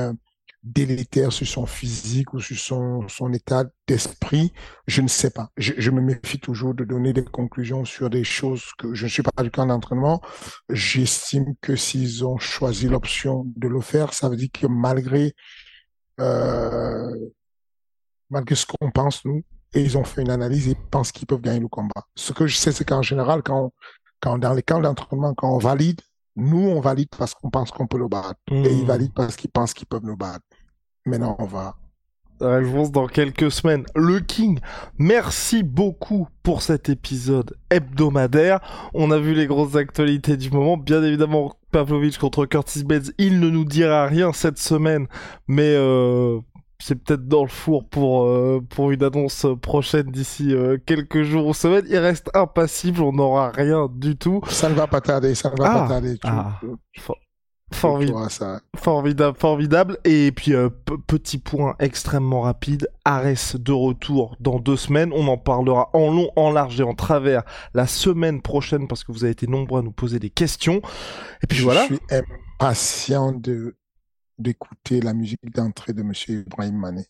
délétère 0.63 1.31
sur 1.31 1.47
son 1.47 1.65
physique 1.65 2.33
ou 2.33 2.39
sur 2.39 2.57
son, 2.57 3.07
son 3.07 3.31
état 3.31 3.65
d'esprit, 3.87 4.53
je 4.87 5.01
ne 5.01 5.07
sais 5.07 5.29
pas. 5.29 5.49
Je, 5.57 5.91
me 5.91 6.01
méfie 6.01 6.39
toujours 6.39 6.73
de 6.73 6.83
donner 6.83 7.13
des 7.13 7.23
conclusions 7.23 7.85
sur 7.85 8.09
des 8.09 8.23
choses 8.23 8.65
que 8.77 8.93
je 8.93 9.05
ne 9.05 9.09
suis 9.09 9.23
pas 9.23 9.43
du 9.43 9.51
camp 9.51 9.65
d'entraînement. 9.65 10.21
J'estime 10.69 11.55
que 11.61 11.75
s'ils 11.75 12.25
ont 12.25 12.37
choisi 12.37 12.87
l'option 12.87 13.45
de 13.55 13.67
le 13.67 13.81
faire, 13.81 14.13
ça 14.13 14.29
veut 14.29 14.35
dire 14.35 14.49
que 14.51 14.67
malgré 14.67 15.33
euh, 16.19 17.13
malgré 18.29 18.55
ce 18.55 18.65
qu'on 18.65 18.91
pense 18.91 19.23
nous, 19.25 19.43
et 19.73 19.81
ils 19.81 19.97
ont 19.97 20.03
fait 20.03 20.21
une 20.21 20.29
analyse 20.29 20.67
et 20.69 20.75
pensent 20.75 21.11
qu'ils 21.11 21.27
peuvent 21.27 21.41
gagner 21.41 21.59
le 21.59 21.67
combat. 21.67 22.07
Ce 22.15 22.33
que 22.33 22.47
je 22.47 22.55
sais, 22.55 22.71
c'est 22.71 22.85
qu'en 22.85 23.01
général, 23.01 23.43
quand, 23.43 23.73
quand 24.21 24.37
dans 24.37 24.53
les 24.53 24.63
camps 24.63 24.79
d'entraînement, 24.79 25.33
quand 25.33 25.53
on 25.53 25.59
valide, 25.59 26.01
nous, 26.37 26.69
on 26.69 26.79
valide 26.79 27.09
parce 27.17 27.33
qu'on 27.33 27.49
pense 27.49 27.71
qu'on 27.71 27.87
peut 27.87 27.97
le 27.97 28.07
battre. 28.07 28.39
Et 28.51 28.71
ils 28.71 28.83
hmm. 28.83 28.87
valident 28.87 29.13
parce 29.13 29.35
qu'ils 29.35 29.49
pensent 29.49 29.73
qu'ils 29.73 29.87
peuvent 29.87 30.05
nous 30.05 30.15
battre. 30.15 30.45
Maintenant, 31.05 31.35
on 31.39 31.45
va. 31.45 31.75
Réponse 32.39 32.91
dans 32.91 33.07
quelques 33.07 33.51
semaines. 33.51 33.85
Le 33.95 34.19
King, 34.19 34.59
merci 34.99 35.63
beaucoup 35.63 36.27
pour 36.43 36.61
cet 36.61 36.87
épisode 36.87 37.57
hebdomadaire. 37.71 38.59
On 38.93 39.09
a 39.09 39.17
vu 39.17 39.33
les 39.33 39.47
grosses 39.47 39.75
actualités 39.75 40.37
du 40.37 40.51
moment. 40.51 40.77
Bien 40.77 41.03
évidemment, 41.03 41.55
Pavlovich 41.71 42.19
contre 42.19 42.45
Curtis 42.45 42.83
Bates, 42.83 43.11
il 43.17 43.39
ne 43.39 43.49
nous 43.49 43.65
dira 43.65 44.05
rien 44.05 44.33
cette 44.33 44.59
semaine, 44.59 45.07
mais 45.47 45.73
euh, 45.75 46.39
c'est 46.79 46.95
peut-être 46.95 47.27
dans 47.27 47.43
le 47.43 47.49
four 47.49 47.87
pour, 47.87 48.25
euh, 48.25 48.61
pour 48.69 48.91
une 48.91 49.03
annonce 49.03 49.45
prochaine 49.61 50.11
d'ici 50.11 50.53
euh, 50.53 50.77
quelques 50.85 51.23
jours 51.23 51.47
ou 51.47 51.53
semaines. 51.53 51.85
Il 51.89 51.97
reste 51.97 52.29
impassible, 52.35 53.01
on 53.01 53.13
n'aura 53.13 53.49
rien 53.49 53.89
du 53.91 54.15
tout. 54.15 54.41
Ça 54.49 54.69
ne 54.69 54.75
va 54.75 54.87
pas 54.87 55.01
tarder, 55.01 55.33
ça 55.35 55.49
ne 55.49 55.57
va 55.57 55.69
pas 55.69 55.85
ah. 55.85 55.87
tarder. 55.87 56.19
Ah. 56.23 56.59
formidable, 57.71 58.29
formidable, 58.75 59.37
formidable. 59.37 59.97
Et 60.05 60.31
puis, 60.31 60.53
euh, 60.53 60.69
petit 61.07 61.39
point 61.39 61.75
extrêmement 61.79 62.41
rapide, 62.41 62.87
Ares 63.05 63.55
de 63.55 63.71
retour 63.71 64.35
dans 64.39 64.59
deux 64.59 64.77
semaines. 64.77 65.11
On 65.13 65.27
en 65.27 65.37
parlera 65.37 65.89
en 65.93 66.11
long, 66.11 66.29
en 66.35 66.51
large 66.51 66.79
et 66.79 66.83
en 66.83 66.93
travers 66.93 67.41
la 67.73 67.87
semaine 67.87 68.41
prochaine 68.41 68.87
parce 68.87 69.03
que 69.03 69.11
vous 69.11 69.23
avez 69.23 69.31
été 69.31 69.47
nombreux 69.47 69.79
à 69.79 69.83
nous 69.83 69.91
poser 69.91 70.19
des 70.19 70.29
questions. 70.29 70.81
Et 71.41 71.47
puis 71.47 71.61
voilà. 71.61 71.87
Je 71.89 71.95
suis 71.95 71.99
impatient 72.11 73.31
de 73.31 73.75
d'écouter 74.37 75.01
la 75.01 75.13
musique 75.13 75.51
d'entrée 75.53 75.93
de 75.93 76.03
Monsieur 76.03 76.41
Ibrahim 76.45 76.77
Mané. 76.77 77.05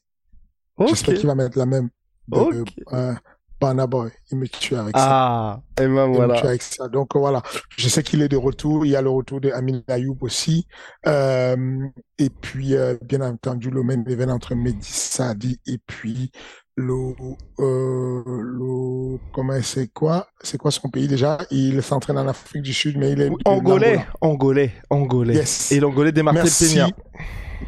J'espère 0.87 1.15
qu'il 1.15 1.27
va 1.27 1.35
mettre 1.35 1.57
la 1.57 1.65
même. 1.65 1.89
De, 2.27 2.65
euh, 2.93 3.15
Boy, 3.59 4.11
il 4.31 4.37
me 4.37 4.47
tue 4.47 4.75
avec 4.75 4.95
ça. 4.95 5.07
Ah, 5.09 5.61
et 5.79 5.87
ben 5.87 6.07
voilà. 6.07 6.33
Il 6.33 6.37
me 6.37 6.41
tue 6.41 6.47
avec 6.47 6.61
ça. 6.61 6.87
Donc 6.87 7.15
voilà, 7.15 7.41
je 7.69 7.89
sais 7.89 8.03
qu'il 8.03 8.21
est 8.21 8.27
de 8.27 8.37
retour. 8.37 8.85
Il 8.85 8.91
y 8.91 8.95
a 8.95 9.01
le 9.01 9.09
retour 9.09 9.41
de 9.41 9.49
Amin 9.49 9.81
Ayoub 9.87 10.17
aussi. 10.21 10.67
Euh, 11.07 11.87
et 12.17 12.29
puis, 12.29 12.75
euh, 12.75 12.97
bien 13.01 13.21
entendu, 13.21 13.71
le 13.71 13.83
même 13.83 14.03
événement 14.07 14.35
entre 14.35 14.55
Mehdi 14.55 14.83
Sadi 14.83 15.59
et 15.65 15.79
puis 15.79 16.31
le, 16.77 17.13
euh, 17.59 18.23
le, 18.25 19.17
comment 19.33 19.59
c'est 19.63 19.91
quoi, 19.91 20.27
c'est 20.41 20.57
quoi 20.57 20.71
son 20.71 20.89
pays 20.89 21.07
déjà? 21.07 21.39
Il 21.49 21.81
s'entraîne 21.81 22.19
en 22.19 22.27
Afrique 22.27 22.61
du 22.61 22.73
Sud, 22.73 22.97
mais 22.97 23.11
il 23.11 23.21
est 23.21 23.31
angolais, 23.45 24.05
angolais, 24.21 24.71
angolais. 24.89 25.33
Yes. 25.33 25.71
Et 25.71 25.79
l'angolais 25.79 26.11
des 26.11 26.23
Merci. 26.23 26.75
Peña. 26.75 26.89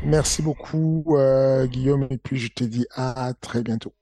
Merci 0.06 0.44
beaucoup, 0.44 1.04
euh, 1.18 1.66
Guillaume, 1.66 2.08
et 2.12 2.18
puis 2.18 2.38
je 2.38 2.50
te 2.50 2.64
dis 2.64 2.86
à 2.96 3.34
très 3.42 3.64
bientôt. 3.64 3.94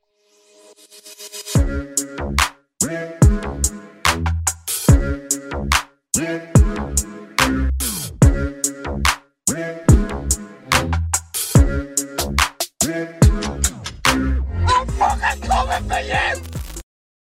ai 15.90 16.27